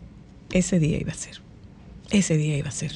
[0.53, 1.41] ese día iba a ser.
[2.11, 2.93] Ese día iba a ser.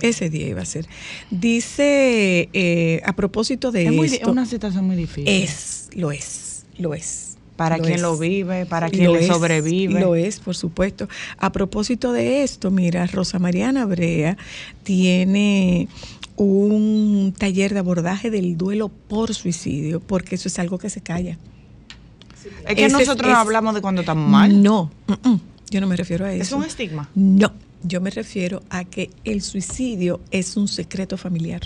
[0.00, 0.86] Ese día iba a ser.
[1.30, 5.28] Dice, eh, a propósito de es muy esto, una situación muy difícil.
[5.28, 7.33] es, lo es, lo es.
[7.56, 8.02] Para lo quien es.
[8.02, 10.00] lo vive, para quien Lo le es, sobrevive.
[10.00, 11.08] Lo es, por supuesto.
[11.38, 14.36] A propósito de esto, mira, Rosa Mariana Brea
[14.82, 15.88] tiene
[16.36, 21.38] un taller de abordaje del duelo por suicidio, porque eso es algo que se calla.
[22.68, 24.62] es que Ese es- nosotros no hablamos de cuando estamos mal.
[24.62, 25.40] No, mm, mm,
[25.70, 26.42] yo no me refiero a eso.
[26.42, 27.08] Es un estigma.
[27.14, 27.52] No,
[27.84, 31.60] yo me refiero a que el suicidio es un secreto familiar.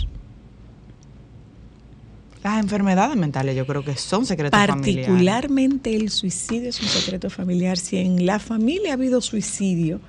[2.57, 5.07] Enfermedades mentales yo creo que son secretos familiares.
[5.07, 7.77] Particularmente el suicidio es un secreto familiar.
[7.77, 9.99] Si en la familia ha habido suicidio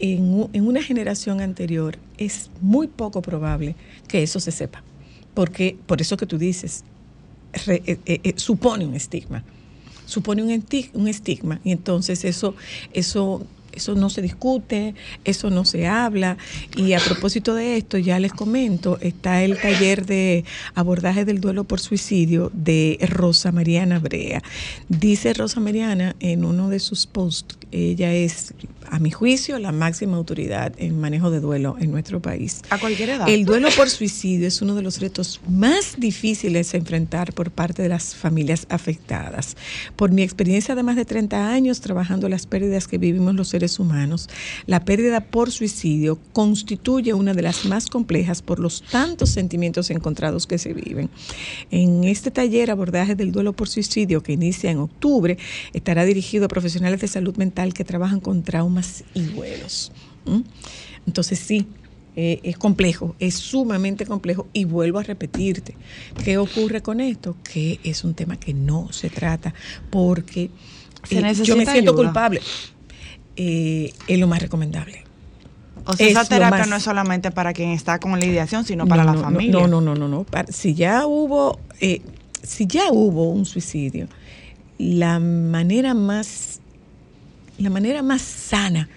[0.00, 3.76] en, en una generación anterior, es muy poco probable
[4.08, 4.82] que eso se sepa.
[5.34, 6.84] Porque, por eso que tú dices,
[7.66, 9.44] re- eh, eh, eh, supone un estigma.
[10.04, 10.64] Supone un,
[10.94, 11.60] un estigma.
[11.64, 12.54] Y entonces eso,
[12.92, 14.94] eso, eso no se discute,
[15.24, 16.36] eso no se habla.
[16.76, 20.44] Y a propósito de esto, ya les comento, está el taller de
[20.74, 24.42] abordaje del duelo por suicidio de Rosa Mariana Brea.
[24.88, 28.54] Dice Rosa Mariana en uno de sus posts, ella es,
[28.90, 32.62] a mi juicio, la máxima autoridad en manejo de duelo en nuestro país.
[32.70, 33.28] A cualquier edad.
[33.28, 37.82] El duelo por suicidio es uno de los retos más difíciles a enfrentar por parte
[37.82, 39.56] de las familias afectadas.
[39.96, 43.57] Por mi experiencia de más de 30 años trabajando las pérdidas que vivimos los seres
[43.78, 44.28] humanos,
[44.66, 50.46] la pérdida por suicidio constituye una de las más complejas por los tantos sentimientos encontrados
[50.46, 51.10] que se viven.
[51.70, 55.36] En este taller abordaje del duelo por suicidio que inicia en octubre,
[55.72, 59.92] estará dirigido a profesionales de salud mental que trabajan con traumas y duelos.
[60.24, 60.40] ¿Mm?
[61.06, 61.66] Entonces sí,
[62.20, 65.76] eh, es complejo, es sumamente complejo y vuelvo a repetirte,
[66.24, 67.36] ¿qué ocurre con esto?
[67.44, 69.54] Que es un tema que no se trata
[69.88, 70.50] porque
[71.04, 71.94] Se eh, yo me siento ayuda.
[71.94, 72.40] culpable.
[73.40, 75.04] Eh, es lo más recomendable.
[75.86, 78.64] o sea, es esa terapia más- no es solamente para quien está con la ideación,
[78.64, 79.52] sino para No, la familia.
[79.52, 80.26] No, no, no, no, no.
[80.50, 82.02] Si ya hubo, eh,
[82.42, 84.08] si ya hubo un suicidio,
[84.76, 86.60] la manera más,
[87.58, 88.88] la manera más sana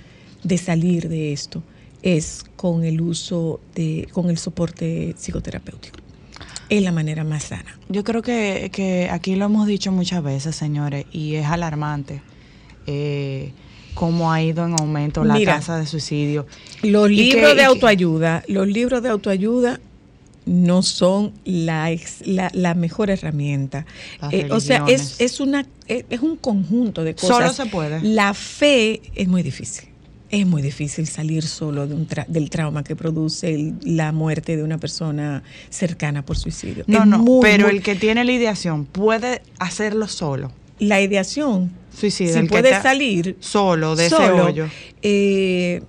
[0.43, 1.63] de salir de esto
[2.01, 5.97] es con el uso de, con el soporte psicoterapéutico.
[6.67, 7.77] Es la manera más sana.
[7.89, 12.21] Yo creo que, que aquí lo hemos dicho muchas veces, señores, y es alarmante
[12.87, 13.51] eh,
[13.93, 16.45] cómo ha ido en aumento la Mira, tasa de suicidio.
[16.83, 19.79] Los que- libros de autoayuda, los libros de autoayuda
[20.45, 23.85] no son la, ex- la, la mejor herramienta.
[24.31, 27.37] Eh, o sea, es, es, una, es, es un conjunto de cosas.
[27.37, 28.01] Solo se puede.
[28.01, 29.89] La fe es muy difícil.
[30.31, 34.55] Es muy difícil salir solo de un tra- del trauma que produce el- la muerte
[34.57, 36.85] de una persona cercana por suicidio.
[36.87, 40.51] No, Es no, muy, pero muy- el que tiene la ideación puede hacerlo solo.
[40.79, 44.69] la ideación, Suicida, si puede salir solo de solo, ese hoyo.
[45.01, 45.81] eh,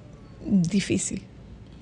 [0.44, 1.22] difícil,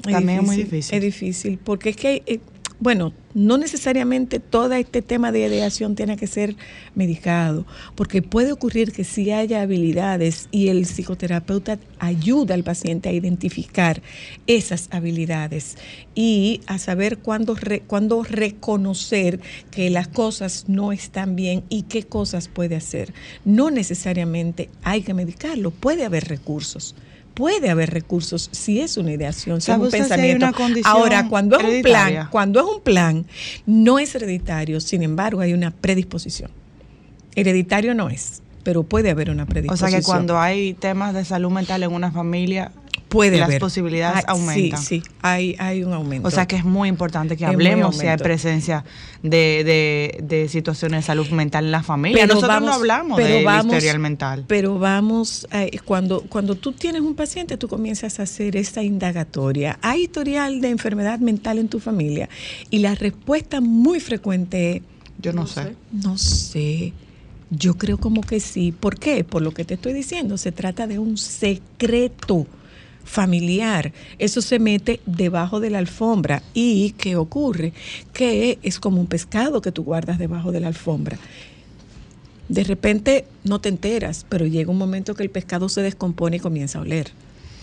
[0.03, 0.95] También es muy difícil.
[0.95, 2.41] Es difícil, porque es que, eh,
[2.81, 6.57] bueno, no necesariamente todo este tema de ideación tiene que ser
[6.95, 13.13] medicado, porque puede ocurrir que sí haya habilidades y el psicoterapeuta ayuda al paciente a
[13.13, 14.01] identificar
[14.47, 15.77] esas habilidades
[16.15, 22.05] y a saber cuándo, re- cuándo reconocer que las cosas no están bien y qué
[22.05, 23.13] cosas puede hacer.
[23.45, 26.95] No necesariamente hay que medicarlo, puede haber recursos.
[27.35, 30.53] Puede haber recursos si es una ideación, si es ¿Sabe un si pensamiento.
[30.53, 33.27] condición Ahora, cuando es un plan, cuando es un plan,
[33.67, 36.51] no es hereditario, sin embargo, hay una predisposición.
[37.37, 39.91] Hereditario no es, pero puede haber una O predisposición.
[39.91, 42.73] sea que cuando hay temas de salud mental en una familia,
[43.11, 43.61] puede las haber.
[43.61, 44.81] posibilidades Ah, aumentan.
[44.81, 46.27] Sí, sí, hay, hay un aumento.
[46.27, 48.85] o sea que es muy importante que Es hablemos si hay presencia
[49.23, 52.17] de, de, de situaciones de salud mental en la familia.
[52.23, 54.45] Pero Nosotros vamos- no hablamos pero del vamos- historial mental.
[54.49, 59.79] Pero vamos, eh, cuando, cuando tú tienes un paciente, tú comienzas a hacer esta indagatoria.
[59.83, 62.29] ¿Hay historial de enfermedad mental en tu familia?
[62.71, 64.83] Y la respuesta muy frecuente es,
[65.21, 65.75] Yo no, sé.
[65.93, 66.93] no sé.
[67.51, 68.71] Yo creo como que sí.
[68.71, 69.25] ¿Por qué?
[69.25, 70.39] Por lo que te estoy diciendo.
[70.39, 72.47] Se trata de un secreto
[73.05, 73.93] familiar.
[74.19, 76.43] Eso se mete debajo de la alfombra.
[76.55, 77.73] ¿Y qué ocurre?
[78.13, 81.19] Que es como un pescado que tú guardas debajo de la alfombra.
[82.49, 86.41] De repente no te enteras, pero llega un momento que el pescado se descompone y
[86.41, 87.13] comienza a oler.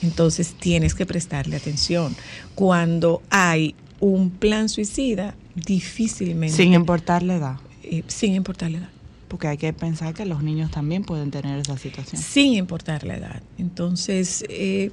[0.02, 2.16] Entonces tienes que prestarle atención.
[2.56, 7.56] Cuando hay un plan suicida, difícilmente, Sin importar la edad.
[7.84, 8.90] eh, sin importar la edad,
[9.28, 12.22] Porque hay que pensar que los niños también pueden tener esa situación.
[12.22, 13.42] sin importar la edad.
[13.58, 14.92] Entonces, eh,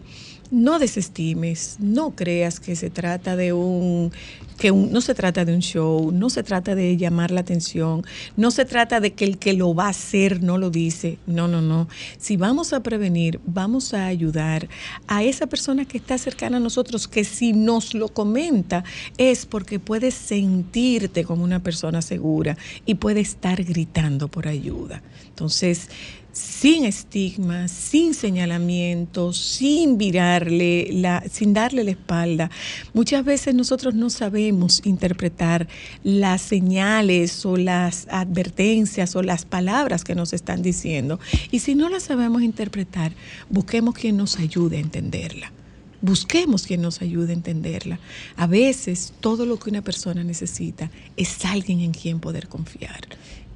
[0.55, 4.13] no desestimes, no creas que se trata de un
[4.57, 8.05] que un- no se trata de un show, no se trata de llamar la atención,
[8.37, 11.19] no se trata de que el que lo va a hacer no lo dice.
[11.27, 11.89] No, no, no.
[12.19, 14.69] Si vamos a prevenir, vamos a ayudar
[15.09, 18.85] a esa persona que está cercana a nosotros, que si nos lo comenta
[19.19, 25.03] es porque puedes sentirte como una persona segura y puede estar gritando por ayuda.
[25.31, 25.89] Entonces,
[26.35, 30.91] sin estigma, sin señalamiento, sin virarle,
[31.31, 32.51] sin darle la espalda.
[32.93, 35.69] Muchas veces nosotros no sabemos interpretar
[36.03, 41.21] las señales o las advertencias o las palabras que nos están diciendo.
[41.53, 43.13] Y si no las sabemos interpretar,
[43.49, 45.53] busquemos quien nos ayude a entenderla.
[46.01, 48.01] Busquemos quien nos ayude a entenderla.
[48.37, 53.07] A veces todo lo que una persona necesita es alguien en quien poder confiar.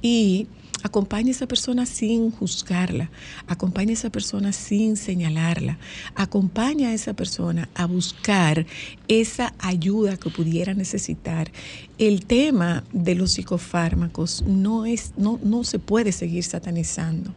[0.01, 0.47] Y
[0.83, 3.09] acompañe a esa persona sin juzgarla,
[3.47, 5.77] acompañe a esa persona sin señalarla,
[6.15, 8.65] acompaña a esa persona a buscar
[9.07, 11.51] esa ayuda que pudiera necesitar.
[11.97, 17.33] El tema de los psicofármacos no es, no, no se puede seguir satanizando.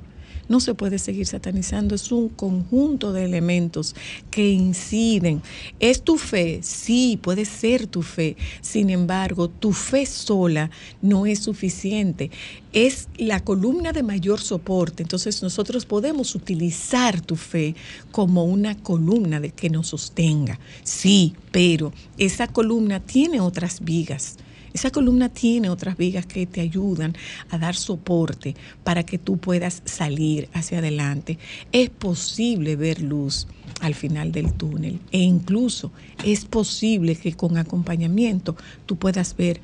[0.48, 3.94] No se puede seguir satanizando, es un conjunto de elementos
[4.30, 5.42] que inciden.
[5.80, 6.60] ¿Es tu fe?
[6.62, 8.36] Sí, puede ser tu fe.
[8.60, 10.70] Sin embargo, tu fe sola
[11.00, 12.30] no es suficiente.
[12.72, 15.02] Es la columna de mayor soporte.
[15.02, 17.74] Entonces nosotros podemos utilizar tu fe
[18.10, 20.58] como una columna de que nos sostenga.
[20.82, 24.36] Sí, pero esa columna tiene otras vigas.
[24.72, 27.14] Esa columna tiene otras vigas que te ayudan
[27.50, 28.54] a dar soporte
[28.84, 31.38] para que tú puedas salir hacia adelante.
[31.72, 33.46] Es posible ver luz
[33.80, 35.92] al final del túnel e incluso
[36.24, 38.56] es posible que con acompañamiento
[38.86, 39.60] tú puedas ver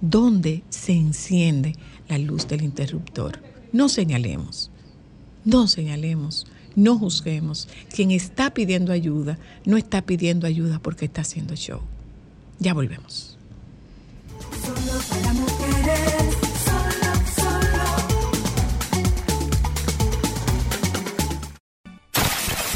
[0.00, 1.74] dónde se enciende
[2.08, 3.40] la luz del interruptor.
[3.72, 4.70] No señalemos,
[5.44, 6.46] no señalemos,
[6.76, 7.68] no juzguemos.
[7.92, 11.80] Quien está pidiendo ayuda no está pidiendo ayuda porque está haciendo show.
[12.60, 13.33] Ya volvemos.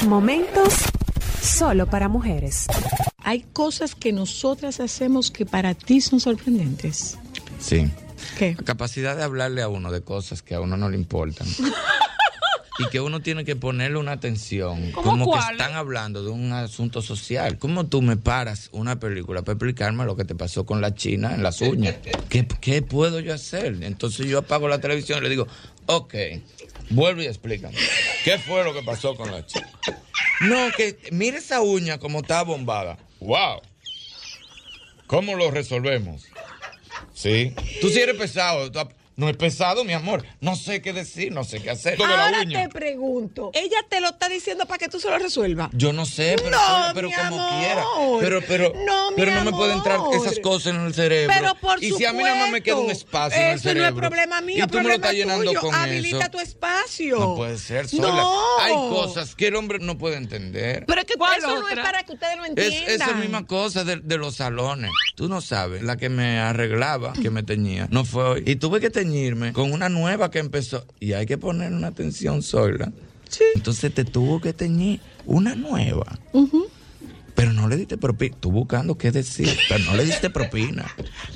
[0.06, 0.74] Momentos
[1.42, 2.66] solo para mujeres.
[3.18, 7.18] Hay cosas que nosotras hacemos que para ti son sorprendentes.
[7.60, 7.90] Sí.
[8.38, 8.54] ¿Qué?
[8.56, 11.46] La capacidad de hablarle a uno de cosas que a uno no le importan.
[12.78, 14.92] y que uno tiene que ponerle una atención.
[14.92, 17.58] ¿Cómo Como que están hablando de un asunto social.
[17.58, 21.34] ¿Cómo tú me paras una película para explicarme lo que te pasó con la china
[21.34, 21.96] en las uñas?
[22.28, 23.78] ¿Qué, qué puedo yo hacer?
[23.82, 25.48] Entonces yo apago la televisión y le digo,
[25.86, 26.14] ok,
[26.90, 27.76] vuelve y explícame.
[28.24, 29.68] ¿Qué fue lo que pasó con la china?
[30.40, 32.98] No, que mire esa uña como está bombada.
[33.20, 33.60] ¡Wow!
[35.06, 36.26] ¿Cómo lo resolvemos?
[37.14, 37.54] Sí.
[37.80, 38.70] Tú sí eres pesado.
[38.70, 38.78] tú
[39.18, 40.24] No es pesado, mi amor.
[40.40, 41.98] No sé qué decir, no sé qué hacer.
[41.98, 42.62] La Ahora uña.
[42.62, 45.70] te pregunto, ¿ella te lo está diciendo para que tú se lo resuelvas?
[45.72, 47.58] Yo no sé, pero, No, pero mi como amor.
[47.60, 47.84] quiera.
[48.20, 50.14] Pero, pero, No, mi pero no me pueden entrar amor.
[50.14, 51.34] esas cosas en el cerebro.
[51.36, 53.54] Pero por y si a mí nada más me queda un supuesto, espacio en el
[53.56, 53.88] Eso no cerebro.
[53.88, 55.60] es problema mío, y tú me lo estás llenando tuyo.
[55.62, 56.30] con Habilita eso.
[56.30, 57.18] tu espacio.
[57.18, 58.08] No puede ser sola.
[58.22, 58.58] No.
[58.60, 60.84] Hay cosas que el hombre no puede entender.
[60.86, 62.88] Pero es que ¿Cuál eso no es para que ustedes lo Es entiendan.
[63.08, 64.92] esa misma cosa de, de los salones.
[65.16, 68.42] Tú no sabes, la que me arreglaba, que me teñía, no fue hoy.
[68.46, 68.90] Y tuve que
[69.52, 70.86] con una nueva que empezó.
[71.00, 72.92] Y hay que poner una atención sola.
[73.28, 73.44] Sí.
[73.54, 76.18] Entonces te tuvo que teñir una nueva.
[77.34, 78.36] Pero no le diste propina.
[78.40, 80.86] Tú buscando qué decir, pero no le diste propina.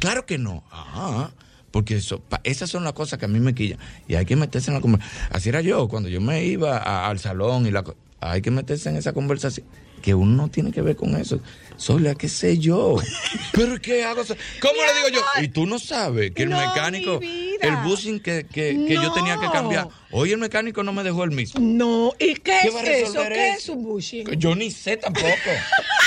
[0.01, 0.65] Claro que no.
[0.73, 1.31] Ah,
[1.71, 3.79] porque eso, pa- esas son las cosas que a mí me quillan.
[4.09, 5.27] Y hay que meterse en la conversación.
[5.31, 7.85] Así era yo, cuando yo me iba a- al salón y la
[8.21, 9.67] hay que meterse en esa conversación.
[10.01, 11.39] Que uno no tiene que ver con eso.
[11.83, 12.95] Sola, qué sé yo.
[13.53, 14.23] Pero ¿qué hago?
[14.61, 15.43] ¿Cómo le digo yo?
[15.43, 19.37] Y tú no sabes que el No, mecánico, el bushing que, que, que yo tenía
[19.41, 21.61] que cambiar, hoy el mecánico no me dejó el mismo.
[21.61, 23.07] No, ¿y qué, ¿Qué es va a eso?
[23.07, 23.59] resolver ¿Qué eso?
[23.59, 24.27] es un bushing?
[24.39, 25.27] Yo ni sé tampoco.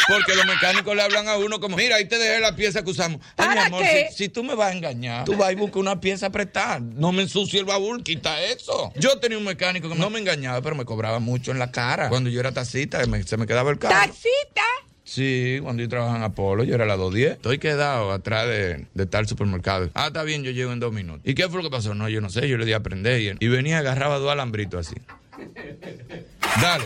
[0.08, 2.92] Porque los mecánicos le hablan a uno como, mira, ahí te dejé la pieza que
[2.92, 3.20] usamos.
[3.36, 4.08] Ay, mi ¿Para amor, qué?
[4.12, 6.80] si, si tú me vas a engañar, tú vas y buscas una pieza apretada.
[6.80, 8.94] No me ensucie el baúl, quita eso.
[8.96, 12.08] Yo tenía un mecánico que no me engañaba, pero me cobraba mucho en la cara.
[12.10, 13.96] Cuando yo era taxista, me- se me quedaba el carro.
[14.00, 14.62] ¡Taxita!
[15.06, 17.34] Sí, cuando yo trabajaba en Apolo, yo era la 210.
[17.34, 19.90] Estoy quedado atrás de, de tal supermercado.
[19.94, 21.22] Ah, está bien, yo llego en dos minutos.
[21.24, 21.94] ¿Y qué fue lo que pasó?
[21.94, 24.88] No, yo no sé, yo le di a aprender y, y venía, agarraba dos alambritos
[24.88, 25.00] así.
[26.62, 26.86] Dale.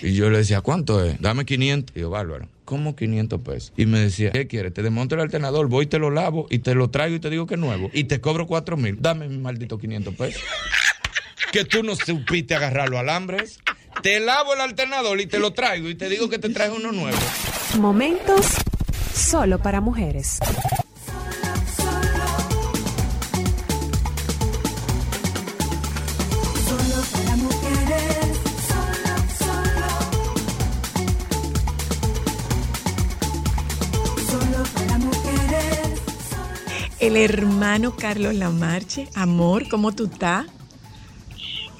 [0.00, 1.20] Y yo le decía, ¿cuánto es?
[1.20, 1.96] Dame 500.
[1.96, 2.48] Y yo, bárbaro.
[2.64, 3.72] ¿Cómo 500 pesos?
[3.76, 4.72] Y me decía, ¿qué quieres?
[4.72, 7.30] Te desmonto el alternador, voy y te lo lavo y te lo traigo y te
[7.30, 7.90] digo que es nuevo.
[7.92, 8.96] Y te cobro 4 mil.
[9.00, 10.42] Dame mi maldito 500 pesos.
[11.52, 13.60] que tú no supiste agarrar los alambres.
[14.02, 16.92] Te lavo el alternador y te lo traigo y te digo que te traes uno
[16.92, 17.16] nuevo.
[17.78, 18.46] Momentos
[19.14, 20.38] solo para mujeres.
[26.68, 28.38] Solo para mujeres,
[28.68, 29.88] solo, solo.
[34.30, 36.00] Solo para mujeres.
[37.00, 39.08] El hermano Carlos Lamarche.
[39.14, 40.46] Amor, ¿cómo tú estás?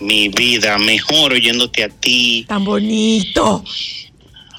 [0.01, 2.45] Mi vida, mejor oyéndote a ti.
[2.49, 3.65] Tan bonito.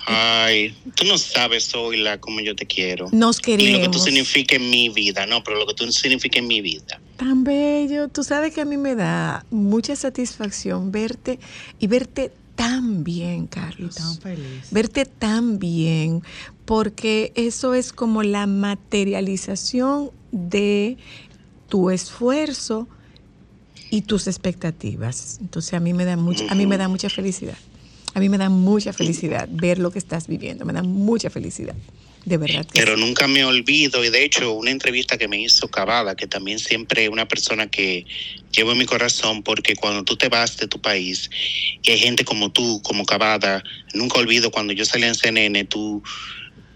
[0.10, 3.08] Ay, tú no sabes, Zoila, cómo yo te quiero.
[3.12, 4.04] Nos Y lo que tú queremos.
[4.04, 7.02] significas en mi vida, no, pero lo que tú significas en mi vida.
[7.18, 8.08] Tan bello.
[8.08, 11.40] Tú sabes que a mí me da mucha satisfacción verte
[11.78, 13.96] y verte tan bien, Carlos.
[13.96, 14.68] Tan feliz.
[14.72, 16.24] Verte tan bien,
[16.64, 20.98] porque eso es como la materialización de
[21.68, 22.88] tu esfuerzo
[23.90, 25.38] y tus expectativas.
[25.42, 27.58] Entonces a mí me da mucha, a mí me da mucha felicidad.
[28.14, 30.66] A mí me da mucha felicidad ver lo que estás viviendo.
[30.66, 31.76] Me da mucha felicidad.
[32.26, 33.02] De verdad que Pero sí.
[33.02, 37.06] nunca me olvido, y de hecho, una entrevista que me hizo Cavada, que también siempre
[37.06, 38.06] es una persona que
[38.52, 41.30] llevo en mi corazón, porque cuando tú te vas de tu país
[41.82, 43.64] y hay gente como tú, como Cavada,
[43.94, 46.04] nunca olvido cuando yo salí en CNN, tú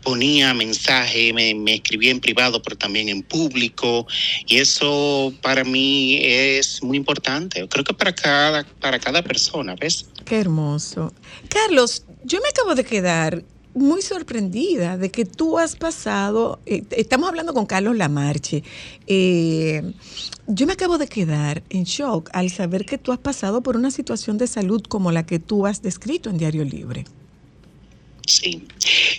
[0.03, 4.07] ponía mensaje, me, me escribía en privado, pero también en público,
[4.47, 7.67] y eso para mí es muy importante.
[7.67, 10.05] Creo que para cada, para cada persona, ¿ves?
[10.25, 11.13] Qué hermoso.
[11.49, 13.43] Carlos, yo me acabo de quedar
[13.73, 18.63] muy sorprendida de que tú has pasado, eh, estamos hablando con Carlos Lamarche,
[19.07, 19.93] eh,
[20.47, 23.91] yo me acabo de quedar en shock al saber que tú has pasado por una
[23.91, 27.05] situación de salud como la que tú has descrito en Diario Libre.
[28.32, 28.63] Sí,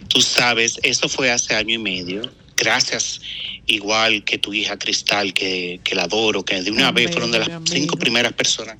[0.09, 2.33] tú sabes, eso fue hace año y medio.
[2.57, 3.21] Gracias,
[3.67, 7.31] igual que tu hija Cristal, que, que la adoro, que de una Amén, vez fueron
[7.33, 7.67] de las amén.
[7.67, 8.77] cinco primeras personas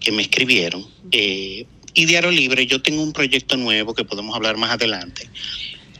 [0.00, 0.86] que me escribieron.
[1.10, 5.28] Eh, y Diario Libre, yo tengo un proyecto nuevo que podemos hablar más adelante.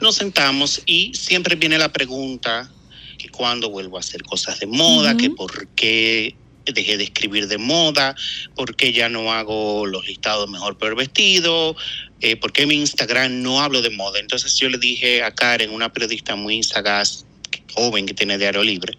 [0.00, 2.70] Nos sentamos y siempre viene la pregunta
[3.18, 6.36] que cuándo vuelvo a hacer cosas de moda, que por qué
[6.72, 8.14] dejé de escribir de moda,
[8.54, 11.76] por qué ya no hago los listados mejor peor vestido,
[12.20, 14.18] eh, por qué en mi Instagram no hablo de moda.
[14.18, 17.26] Entonces yo le dije a Karen, una periodista muy sagaz,
[17.74, 18.96] joven que tiene Diario Libre,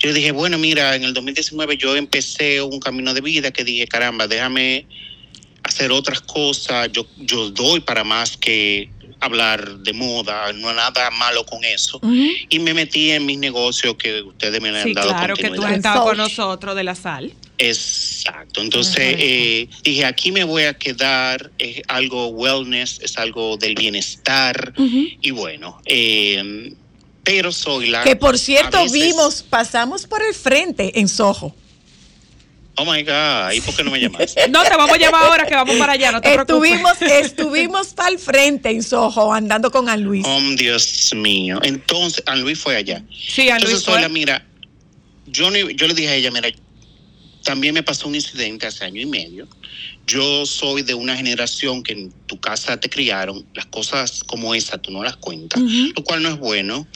[0.00, 3.64] yo le dije, bueno, mira, en el 2019 yo empecé un camino de vida que
[3.64, 4.86] dije, caramba, déjame
[5.62, 8.88] hacer otras cosas, yo, yo doy para más que
[9.20, 12.00] hablar de moda, no hay nada malo con eso.
[12.48, 15.62] Y me metí en mis negocios que ustedes me han Sí, dado claro, que tú
[15.62, 17.32] has estado con nosotros de la sal.
[17.58, 18.60] Exacto.
[18.62, 24.72] Entonces eh, dije, aquí me voy a quedar, es algo wellness, es algo del bienestar.
[24.76, 26.74] Y bueno, eh,
[27.22, 28.02] pero soy la...
[28.02, 31.54] Que por cierto veces- vimos, pasamos por el frente en Soho.
[32.80, 34.34] Oh my God, ¿y por qué no me llamas?
[34.50, 36.70] No, te vamos a llamar ahora que vamos para allá, no te preocupes.
[36.80, 40.24] Estuvimos, estuvimos al frente en Soho andando con An Luis.
[40.26, 41.60] Oh, Dios mío.
[41.62, 43.04] Entonces, An Luis fue allá.
[43.10, 43.94] Sí, An Luis Entonces, fue.
[43.94, 44.46] Zoila, mira,
[45.26, 46.48] yo, yo le dije a ella, mira,
[47.44, 49.46] también me pasó un incidente hace año y medio.
[50.06, 54.78] Yo soy de una generación que en tu casa te criaron, las cosas como esa
[54.78, 56.86] tú no las cuentas, lo cual no es bueno.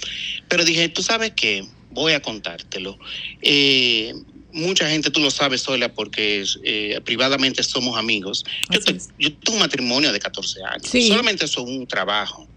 [0.49, 2.99] Pero dije, tú sabes qué, voy a contártelo.
[3.43, 4.14] Eh,
[4.55, 8.44] mucha gente, tú lo sabes, Zoila, porque eh, privadamente somos amigos.
[8.70, 11.09] Yo, te- yo tengo un matrimonio de 14 años, Sí.
[11.09, 12.48] solamente eso es un trabajo,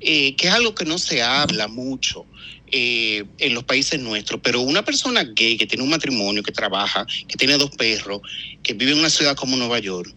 [0.00, 2.26] eh, que es algo que no se habla mucho
[2.72, 7.06] eh, en los países nuestros, pero una persona gay que tiene un matrimonio, que trabaja,
[7.28, 8.20] que tiene dos perros,
[8.62, 10.12] que vive en una ciudad como Nueva York,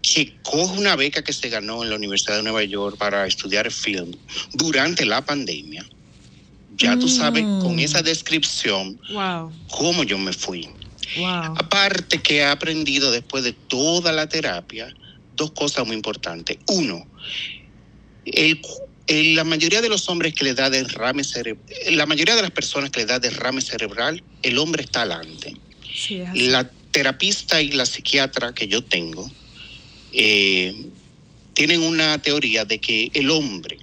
[0.00, 3.70] que coge una beca que se ganó en la Universidad de Nueva York para estudiar
[3.70, 4.12] film
[4.54, 5.84] durante la pandemia,
[6.78, 10.68] ya tú sabes, con esa descripción, Wow, cómo yo me fui.
[11.16, 11.54] wow.
[11.56, 14.92] Aparte que he aprendido después de toda la terapia
[15.32, 16.58] dos cosas muy importantes.
[16.68, 17.08] Uno,
[18.24, 18.60] el,
[19.06, 22.50] el- la mayoría de los hombres que le da derrame cerebral, la mayoría de las
[22.50, 25.54] personas que le da derrame cerebral, el hombre está adelante.
[25.94, 26.48] Sí, es así.
[26.48, 29.30] La terapista y la psiquiatra que yo tengo
[30.12, 30.74] eh,
[31.52, 33.78] tienen una teoría de que el hombre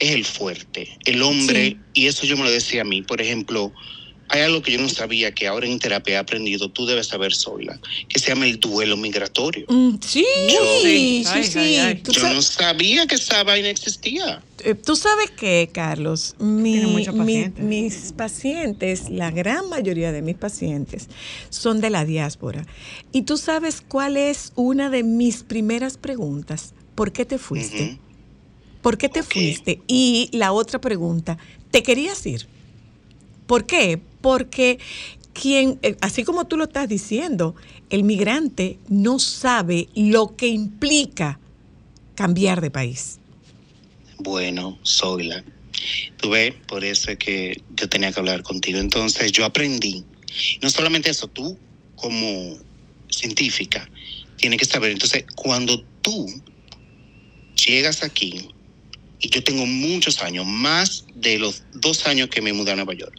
[0.00, 3.72] es el fuerte, el hombre, y eso yo me lo decía a mí, por ejemplo,
[4.32, 7.34] hay algo que yo no sabía que ahora en terapia he aprendido, tú debes saber,
[7.34, 7.78] Zoila,
[8.08, 9.66] que se llama el duelo migratorio.
[9.68, 10.24] Mm, sí,
[10.82, 11.22] Sí.
[11.24, 11.58] sí, Ay, sí.
[11.58, 11.94] ay, ay.
[12.02, 14.44] Tú, Yo no sabía que esa vaina existía.
[14.64, 16.76] eh, tú sabes que, Carlos, Mi-
[17.24, 21.08] mi- mis pacientes, la gran mayoría de mis pacientes,
[21.50, 22.64] son de la diáspora.
[23.12, 26.74] Y tú sabes cuál es una de mis primeras preguntas.
[26.94, 27.98] ¿Por qué te fuiste?
[28.82, 29.80] ¿Por qué te fuiste?
[29.86, 31.38] Y la otra pregunta,
[31.70, 32.46] ¿te querías ir?
[33.46, 34.00] ¿Por qué?
[34.20, 34.78] Porque
[35.32, 37.54] quien, eh, así como tú lo estás diciendo,
[37.90, 41.38] el migrante no sabe lo que implica
[42.14, 43.18] cambiar de país.
[44.18, 45.42] Bueno, Zoila,
[46.18, 48.78] tú ves, por eso es que yo tenía que hablar contigo.
[48.78, 50.04] Entonces yo aprendí,
[50.62, 51.56] no solamente eso, tú
[51.96, 52.58] como
[53.08, 53.88] científica
[54.36, 54.92] tienes que saber.
[54.92, 56.26] Entonces, cuando tú
[57.54, 58.48] llegas aquí,
[59.20, 62.94] y yo tengo muchos años, más de los dos años que me mudé a Nueva
[62.94, 63.14] York,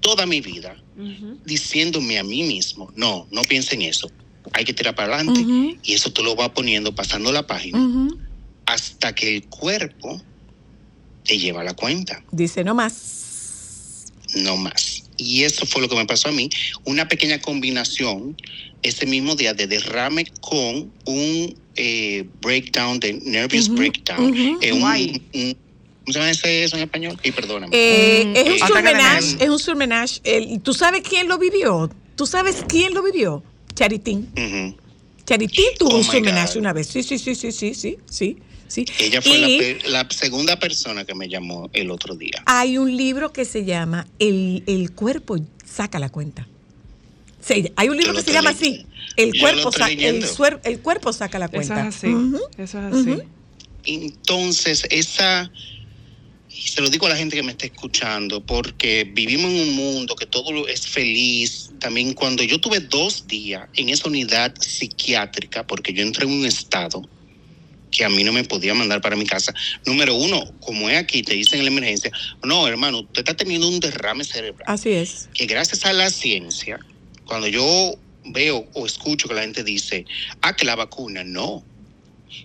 [0.00, 0.76] toda mi vida,
[1.44, 4.10] diciéndome a mí mismo, no, no piensa en eso,
[4.52, 5.44] hay que tirar para adelante,
[5.82, 7.78] y eso tú lo vas poniendo, pasando la página,
[8.66, 10.22] hasta que el cuerpo
[11.24, 14.12] te lleva la cuenta, Dice no más.
[14.36, 15.02] no más.
[15.16, 16.48] Y eso fue lo que me pasó a mí,
[16.84, 18.36] una pequeña combinación
[18.82, 24.34] ese mismo día de derrame con un eh, breakdown, de nervous breakdown.
[24.62, 25.22] Eh, un- Guay.
[25.34, 25.56] un-
[26.04, 27.18] ¿Cómo se llama ese- eso en español?
[27.22, 27.76] Sí, perdóname.
[27.76, 30.20] Eh, Mm, es un surmenage, es un surmenage.
[30.24, 31.90] El- ¿Tú sabes quién lo vivió?
[32.14, 33.42] ¿Tú sabes quién lo vivió?
[33.74, 34.28] Charitín.
[35.26, 36.60] Charitín tuvo Oh un surmenage God.
[36.60, 36.86] una vez.
[36.86, 38.38] Sí, sí, sí, sí, sí, sí, sí.
[38.68, 38.84] Sí.
[38.98, 42.42] Ella fue la Y la, segunda persona que me llamó el otro día.
[42.46, 46.46] hay un libro que se llama El, el cuerpo saca la cuenta.
[47.40, 48.84] Sí, hay un libro que se llama así.
[49.16, 50.26] El cuerpo, lo estoy sa- el, leyendo.
[50.26, 51.88] suer- el cuerpo saca la Eso cuenta.
[51.88, 52.08] es así.
[52.58, 53.22] Eso es así.
[53.84, 55.50] Entonces, esa,
[56.50, 59.74] y se lo digo a la gente que me está escuchando, porque vivimos en un
[59.76, 61.70] mundo que todo es feliz.
[61.78, 66.46] También cuando yo tuve dos días en esa unidad psiquiátrica, porque yo entré en un
[66.46, 67.08] estado
[67.90, 69.54] que a mí no me podía mandar para mi casa.
[69.84, 72.10] Número uno, como es aquí, te dicen en la emergencia,
[72.44, 74.64] no, hermano, usted está teniendo un derrame cerebral.
[74.66, 75.28] Así es.
[75.32, 76.78] que gracias a la ciencia,
[77.24, 77.94] cuando yo
[78.26, 80.04] veo o escucho que la gente dice,
[80.42, 81.64] ah, que la vacuna, no.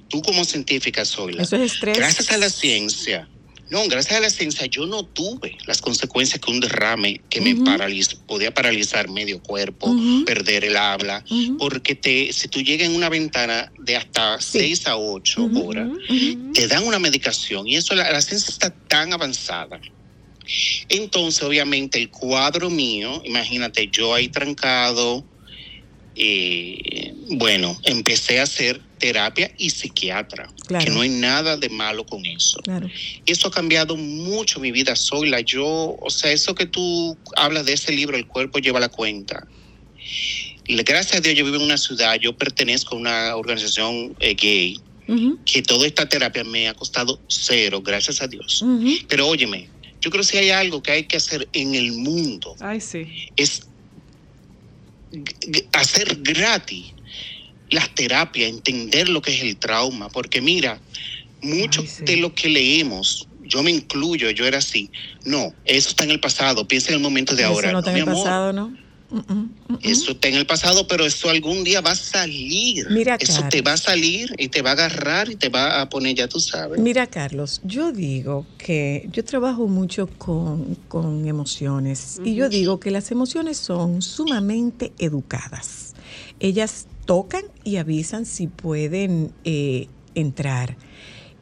[0.09, 1.43] Tú como científica soy la.
[1.43, 1.97] Eso es estrés.
[1.97, 3.27] Gracias a la ciencia.
[3.71, 7.53] No, gracias a la ciencia yo no tuve las consecuencias que un derrame que me
[7.53, 7.63] Ujú.
[7.63, 9.95] paraliz podía paralizar medio cuerpo,
[10.25, 11.23] perder el habla,
[11.57, 14.59] porque te, si tú llegas en una ventana de hasta Sí.
[14.59, 15.69] 6 a 8 Ujú.
[15.69, 15.89] horas,
[16.53, 19.79] te dan una medicación y eso la, la ciencia está tan avanzada.
[20.89, 25.29] Entonces, obviamente, el cuadro mío, imagínate, yo ahí trancado,
[26.13, 30.85] eh, bueno, empecé a hacer terapia y psiquiatra, Claro.
[30.85, 32.59] que no hay nada de malo con eso.
[32.61, 32.87] Claro.
[33.25, 37.65] Eso ha cambiado mucho mi vida, Soy la yo, o sea, eso que tú hablas
[37.65, 39.47] de ese libro, El cuerpo lleva la cuenta.
[40.67, 44.79] Gracias a Dios yo vivo en una ciudad, yo pertenezco a una organización eh, gay,
[45.45, 48.63] que toda esta terapia me ha costado cero, gracias a Dios.
[49.09, 49.67] Pero óyeme,
[49.99, 53.07] yo creo que si hay algo que hay que hacer en el mundo Ay, sí.
[53.35, 53.67] es
[55.73, 56.93] hacer gratis
[57.71, 60.79] las terapias, entender lo que es el trauma, porque mira,
[61.41, 62.03] mucho Ay, sí.
[62.03, 64.89] de lo que leemos, yo me incluyo, yo era así,
[65.25, 67.71] no, eso está en el pasado, piensa en el momento de Eso ahora.
[67.71, 68.81] no está en el pasado, ¿no?
[69.81, 72.89] Eso está en el pasado, pero eso algún día va a salir.
[72.89, 73.49] Mira, eso Carlos.
[73.49, 76.29] te va a salir y te va a agarrar y te va a poner, ya
[76.29, 76.79] tú sabes.
[76.79, 82.89] Mira, Carlos, yo digo que yo trabajo mucho con, con emociones y yo digo que
[82.89, 85.93] las emociones son sumamente educadas.
[86.39, 90.77] Ellas tocan y avisan si pueden eh, entrar.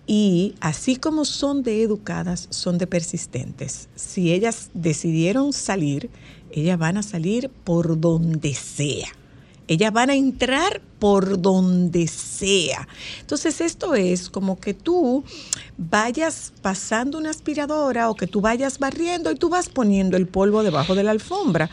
[0.07, 3.89] Y así como son de educadas, son de persistentes.
[3.95, 6.09] Si ellas decidieron salir,
[6.51, 9.07] ellas van a salir por donde sea.
[9.69, 12.87] Ellas van a entrar por donde sea.
[13.19, 15.23] Entonces esto es como que tú
[15.77, 20.63] vayas pasando una aspiradora o que tú vayas barriendo y tú vas poniendo el polvo
[20.63, 21.69] debajo de la alfombra.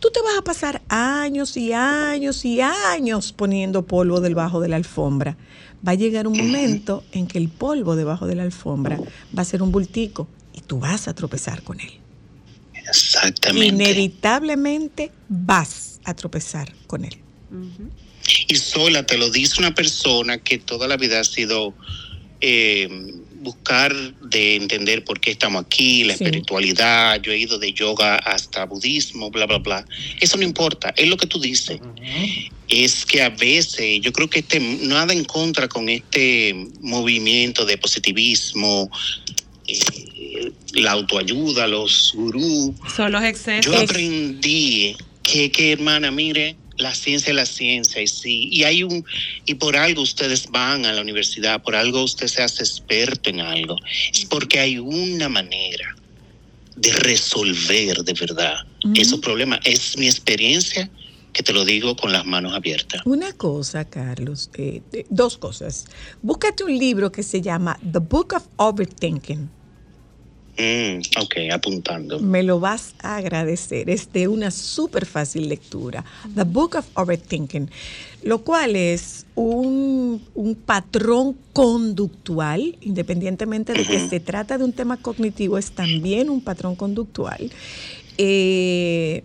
[0.00, 4.76] Tú te vas a pasar años y años y años poniendo polvo debajo de la
[4.76, 5.36] alfombra.
[5.86, 8.98] Va a llegar un momento en que el polvo debajo de la alfombra
[9.36, 12.00] va a ser un bultico y tú vas a tropezar con él.
[12.88, 13.66] Exactamente.
[13.66, 17.23] Inevitablemente vas a tropezar con él.
[18.48, 21.74] Y sola te lo dice una persona que toda la vida ha sido
[22.40, 22.88] eh,
[23.40, 26.24] buscar de entender por qué estamos aquí, la Sí.
[26.24, 27.20] espiritualidad.
[27.22, 29.86] Yo he ido de yoga hasta budismo, bla, bla, bla.
[30.20, 31.80] Eso no importa, es lo que tú dices.
[32.68, 37.76] Es que a veces yo creo que este, nada en contra con este movimiento de
[37.78, 38.90] positivismo,
[39.66, 42.74] eh, la autoayuda, los gurús.
[42.94, 43.66] Son los excesos.
[43.72, 48.82] Yo aprendí que, que, hermana, mire, la ciencia es la ciencia y sí, y hay
[48.82, 49.04] un,
[49.46, 53.40] y por algo ustedes van a la universidad, por algo usted se hace experto en
[53.40, 53.76] algo,
[54.12, 55.96] es porque hay una manera
[56.76, 59.60] de resolver de verdad esos problemas.
[59.64, 60.90] Es mi experiencia
[61.32, 63.02] que te lo digo con las manos abiertas.
[63.04, 65.86] Una cosa, Carlos, eh, dos cosas.
[66.22, 69.50] Búscate un libro que se llama The Book of Overthinking.
[70.58, 72.20] Mm, ok, apuntando.
[72.20, 73.90] Me lo vas a agradecer.
[73.90, 76.04] Es de una súper fácil lectura.
[76.34, 77.70] The Book of Overthinking.
[78.22, 84.96] Lo cual es un, un patrón conductual, independientemente de que se trata de un tema
[84.96, 87.50] cognitivo, es también un patrón conductual.
[88.16, 89.24] eh,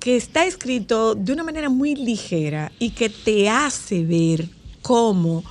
[0.00, 4.50] que está escrito de una manera muy ligera y que te hace ver
[4.82, 5.42] cómo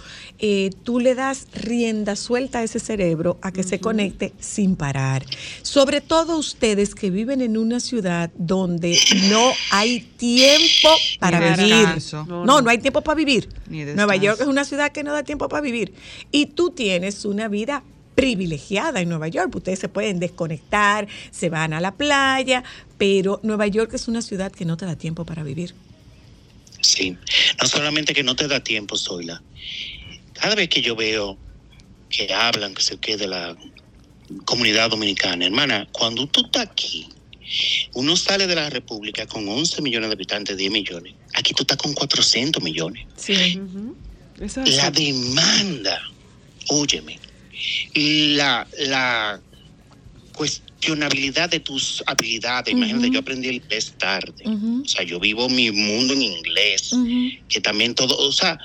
[0.46, 5.26] eh, tú le das rienda suelta a ese cerebro a que se conecte sin parar.
[5.62, 10.90] Sobre todo ustedes que viven en una ciudad donde no hay tiempo
[11.22, 11.88] para Ni vivir.
[12.12, 13.48] No, No, no, hay tiempo para vivir.
[13.70, 14.18] Ni Nueva.
[14.18, 15.94] York es una ciudad que no da tiempo para vivir.
[16.30, 17.82] Y tú tienes una vida
[18.14, 19.56] privilegiada en Nueva York.
[19.56, 22.66] Ustedes se pueden desconectar, se van a la playa,
[22.98, 25.74] pero Nueva York es una ciudad que no te da tiempo para vivir.
[26.82, 27.18] Sí,
[27.62, 29.42] no solamente que no te da tiempo, Zoila.
[30.44, 31.38] Cada vez que yo veo
[32.10, 33.56] que hablan, que se quede la
[34.44, 37.08] comunidad dominicana, hermana, cuando tú estás aquí,
[37.94, 41.14] uno sale de la República con 11 millones de habitantes, 10 millones.
[41.36, 43.08] Aquí tú estás con 400 millones.
[43.16, 43.58] Sí.
[44.66, 46.02] La demanda,
[46.68, 47.18] óyeme,
[47.96, 49.40] la, la
[50.34, 52.74] cuestionabilidad de tus habilidades.
[52.74, 54.44] Imagínate, yo aprendí el inglés tarde.
[54.46, 56.92] O sea, yo vivo mi mundo en inglés,
[57.48, 58.60] que también todo, o sea,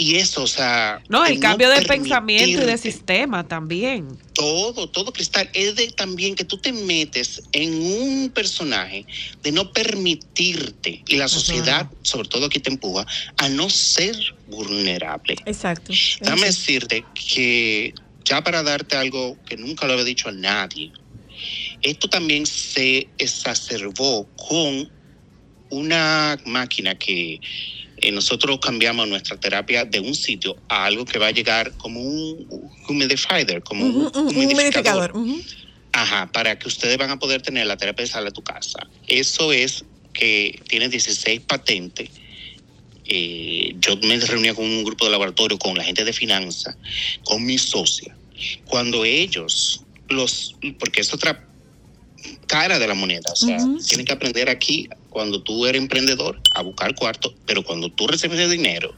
[0.00, 1.02] y eso, o sea...
[1.10, 4.08] No, el cambio de pensamiento y de sistema también.
[4.32, 9.04] todo, todo cristal, es de también que tú te metes en un personaje
[9.42, 14.16] de no permitirte, y la sociedad, sobre todo aquí te empuja, a no ser
[14.48, 15.36] vulnerable.
[15.44, 15.92] Exacto.
[16.22, 17.92] Déjame decirte que
[18.24, 20.92] ya para darte algo que nunca lo había dicho a nadie,
[21.82, 24.90] esto también se exacerbó con
[25.68, 27.38] una máquina que
[28.00, 32.00] eh, nosotros cambiamos nuestra terapia de un sitio a algo que va a llegar como
[32.00, 35.12] un humidifier, como un, un humidificador.
[35.92, 38.86] Ajá, para que ustedes van a poder tener la terapia de sal a tu casa.
[39.06, 42.10] Eso es que tiene 16 patentes.
[43.04, 46.76] Eh, yo me reuní con un grupo de laboratorio, con la gente de finanzas,
[47.24, 48.16] con mi socia.
[48.66, 51.49] Cuando ellos, los, porque es otra
[52.46, 53.78] cara de la moneda, o sea, Ujú.
[53.78, 58.38] tienen que aprender aquí, cuando tú eres emprendedor, a buscar cuarto, pero cuando tú recibes
[58.38, 58.94] el dinero,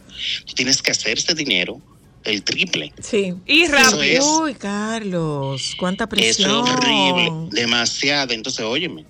[0.46, 1.80] tú tienes que hacer ese dinero
[2.24, 2.92] el triple.
[3.02, 3.34] Sí.
[3.46, 4.02] Y rápido.
[4.02, 4.24] es.
[4.24, 6.66] Uy, Carlos, cuánta Eso presión.
[6.66, 8.32] es horrible, demasiado.
[8.32, 9.04] Entonces, óyeme,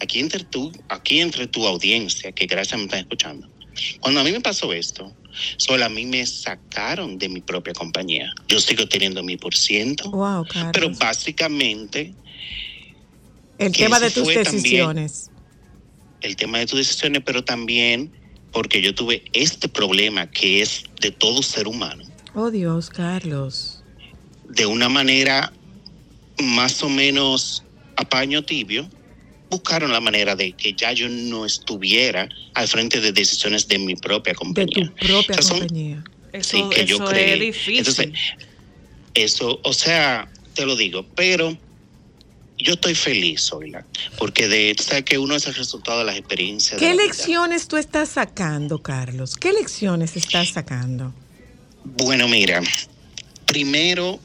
[0.00, 3.48] aquí entre tú, aquí entre tu audiencia, que gracias me están escuchando.
[4.00, 5.10] Cuando a mí me pasó esto,
[5.56, 8.30] solo a mí me sacaron de mi propia compañía.
[8.48, 10.70] Yo sigo teniendo mi por ciento, Wow, Carlos.
[10.74, 12.12] pero básicamente
[13.66, 15.30] el tema de tus también- decisiones.
[16.22, 18.10] el tema de tus decisiones, pero también
[18.52, 22.04] porque yo tuve este problema que es de todo ser humano,
[22.34, 23.82] Oh, Dios, Carlos.
[24.48, 25.52] de una manera
[26.42, 27.62] más o menos
[27.96, 28.88] a paño tibio,
[29.50, 33.94] buscaron la manera de que ya yo no estuviera al frente de decisiones de mi
[33.96, 34.92] propia De compañía.
[34.98, 36.04] tu propia O sea, son- compañía.
[36.32, 37.34] Eso, Sí, que yo eso creé.
[37.34, 37.78] es difícil.
[37.78, 38.08] Entonces,
[39.14, 41.56] eso, o sea, te lo digo, pero
[42.62, 43.84] yo estoy feliz, Oila,
[44.18, 46.80] porque de, sabes que uno es el resultado de las experiencias.
[46.80, 47.04] de ¿Qué la vida.
[47.04, 49.36] lecciones tú estás sacando, Carlos?
[49.36, 51.14] ¿Qué lecciones estás sacando?
[51.84, 52.60] Bueno, mira,
[53.46, 54.20] primero,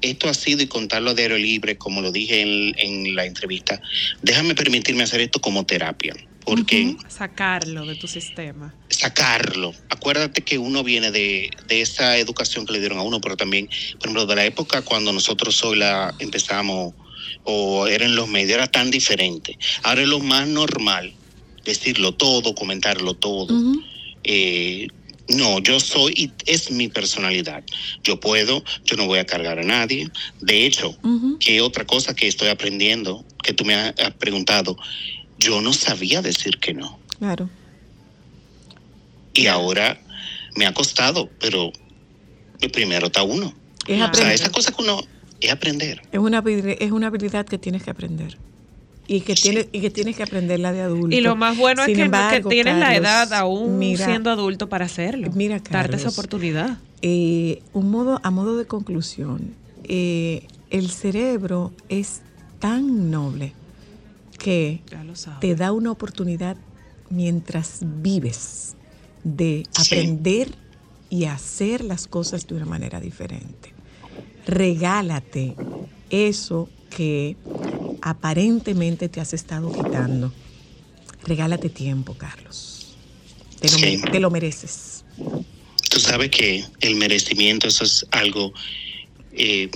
[0.00, 3.80] esto ha sido y contarlo a diario libre, como lo dije en, en la entrevista,
[4.22, 6.14] déjame permitirme hacer esto como terapia,
[6.44, 8.74] porque Sacarlo de tu sistema.
[8.88, 9.74] sacarlo.
[9.90, 13.66] Acuérdate que uno viene de, de esa educación que le dieron a uno, pero también,
[13.98, 16.94] por ejemplo, de la época cuando nosotros sola empezamos
[17.44, 19.58] o eran los medios, era tan diferente.
[19.82, 21.14] Ahora es lo más normal
[21.64, 23.54] decirlo todo, comentarlo todo.
[24.24, 24.88] Eh,
[25.28, 27.62] no, yo soy, y es mi personalidad.
[28.02, 30.10] Yo puedo, yo no voy a cargar a nadie.
[30.40, 30.96] De hecho,
[31.38, 34.76] que otra cosa que estoy aprendiendo, que tú me has preguntado,
[35.38, 36.98] yo no sabía decir que no.
[37.18, 37.48] Claro.
[39.32, 40.00] Y ahora
[40.56, 41.72] me ha costado, pero
[42.72, 43.54] primero está uno.
[43.86, 45.00] Es O sea, esa cosa que uno
[45.40, 46.02] es aprender.
[46.12, 48.38] Es una, es una habilidad que tienes que aprender.
[49.06, 51.16] Y que, tienes, y que tienes que aprenderla de adulto.
[51.16, 54.06] Y lo más bueno Sin es que, embargo, que tienes la Carlos, edad aún mira,
[54.06, 55.30] siendo adulto para hacerlo.
[55.34, 56.78] Mira, Darte esa Carlos, oportunidad.
[57.02, 62.20] eh, un modo, a modo de conclusión, eh, el cerebro es
[62.60, 63.52] tan noble
[64.38, 64.80] que
[65.40, 66.56] te da una oportunidad
[67.08, 68.76] mientras vives
[69.24, 70.48] de aprender
[71.10, 73.72] y hacer las cosas de una manera diferente.
[74.50, 75.54] Regálate
[76.10, 77.36] eso que
[78.02, 80.32] aparentemente te has estado quitando.
[81.24, 82.96] Regálate tiempo, Carlos.
[83.60, 84.02] Te lo, Sí.
[84.10, 85.04] te lo mereces.
[85.88, 88.52] Tú sabes que el merecimiento, eso es algo
[89.32, 89.70] eh,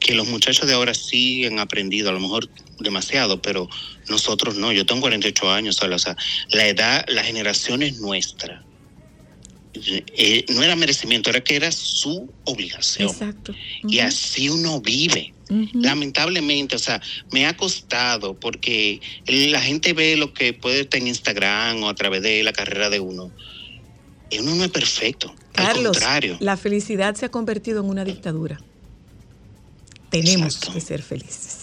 [0.00, 2.48] que los muchachos de ahora sí han aprendido, a lo mejor
[2.80, 3.68] demasiado, pero
[4.08, 4.72] nosotros no.
[4.72, 6.16] Yo tengo 48 años, o sea,
[6.50, 8.64] la edad, la generación es nuestra.
[9.86, 13.08] Eh, no era merecimiento, era que era su obligación.
[13.08, 13.54] Exacto.
[13.86, 15.34] Y así uno vive.
[15.72, 17.00] Lamentablemente, o sea,
[17.32, 21.94] me ha costado porque la gente ve lo que puede estar en Instagram o a
[21.94, 23.30] través de la carrera de uno.
[24.30, 25.34] Y uno no es perfecto.
[25.54, 26.36] Al contrario.
[26.40, 28.60] la felicidad se ha convertido en una dictadura.
[30.10, 30.74] Tenemos Exacto.
[30.74, 31.57] que ser felices.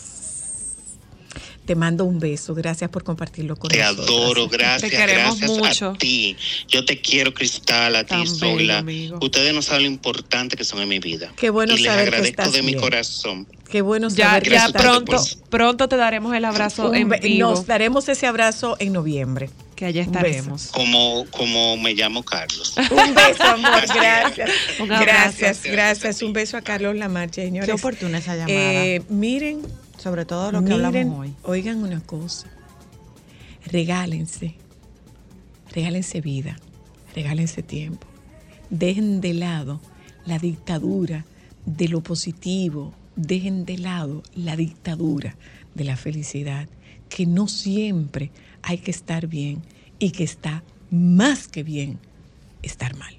[1.65, 2.53] Te mando un beso.
[2.53, 4.07] Gracias por compartirlo con Te nosotros.
[4.09, 5.89] adoro, gracias, Te queremos gracias mucho.
[5.91, 6.37] a ti.
[6.67, 8.77] Yo te quiero, Cristal, a ti, Tan Sola.
[8.79, 9.17] amigo.
[9.21, 11.31] Ustedes no saben lo importante que son en mi vida.
[11.35, 12.79] Qué bueno y les saber que agradezco estás de mi bien.
[12.81, 13.47] corazón.
[13.69, 16.89] Qué bueno Ya, saber que ya Gracias estás- tanto pronto, pronto te daremos el abrazo
[16.91, 17.49] Un en vivo.
[17.49, 19.49] Nos daremos ese abrazo en noviembre.
[19.75, 20.67] que allá estaremos.
[20.67, 22.75] Como, como me llamo Carlos.
[22.91, 23.81] Un beso, amor.
[23.93, 24.49] Gracias.
[24.79, 25.35] Un abrazo.
[25.39, 26.21] Gracias, gracias.
[26.21, 27.65] Un beso a Carlos Lamarche, señores.
[27.67, 28.53] Qué oportuna esa llamada.
[28.55, 29.61] Eh, miren,
[30.05, 31.33] Sobre todo lo que Miren, hablamos hoy.
[31.41, 32.47] Oigan una cosa.
[33.65, 34.53] Regálense.
[35.71, 36.57] Regálense vida.
[37.15, 38.05] Regálense tiempo.
[38.69, 39.81] Dejen de lado
[40.27, 41.25] la dictadura
[41.65, 42.93] de lo positivo.
[43.15, 45.37] Dejen de lado la dictadura
[45.73, 46.69] de la felicidad.
[47.09, 48.29] Que no siempre
[48.61, 49.63] hay que estar bien
[49.97, 50.61] y que está
[50.91, 51.97] más que bien
[52.61, 53.15] estar mal.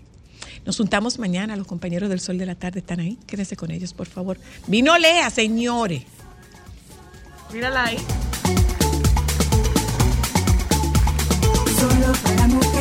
[0.64, 1.56] Nos juntamos mañana.
[1.56, 3.18] Los compañeros del Sol de la Tarde están ahí.
[3.26, 4.38] Quédense con ellos, por favor.
[4.68, 6.04] Vino Lea, señores.
[7.52, 7.98] Mírala ahí.
[11.78, 12.75] Solo.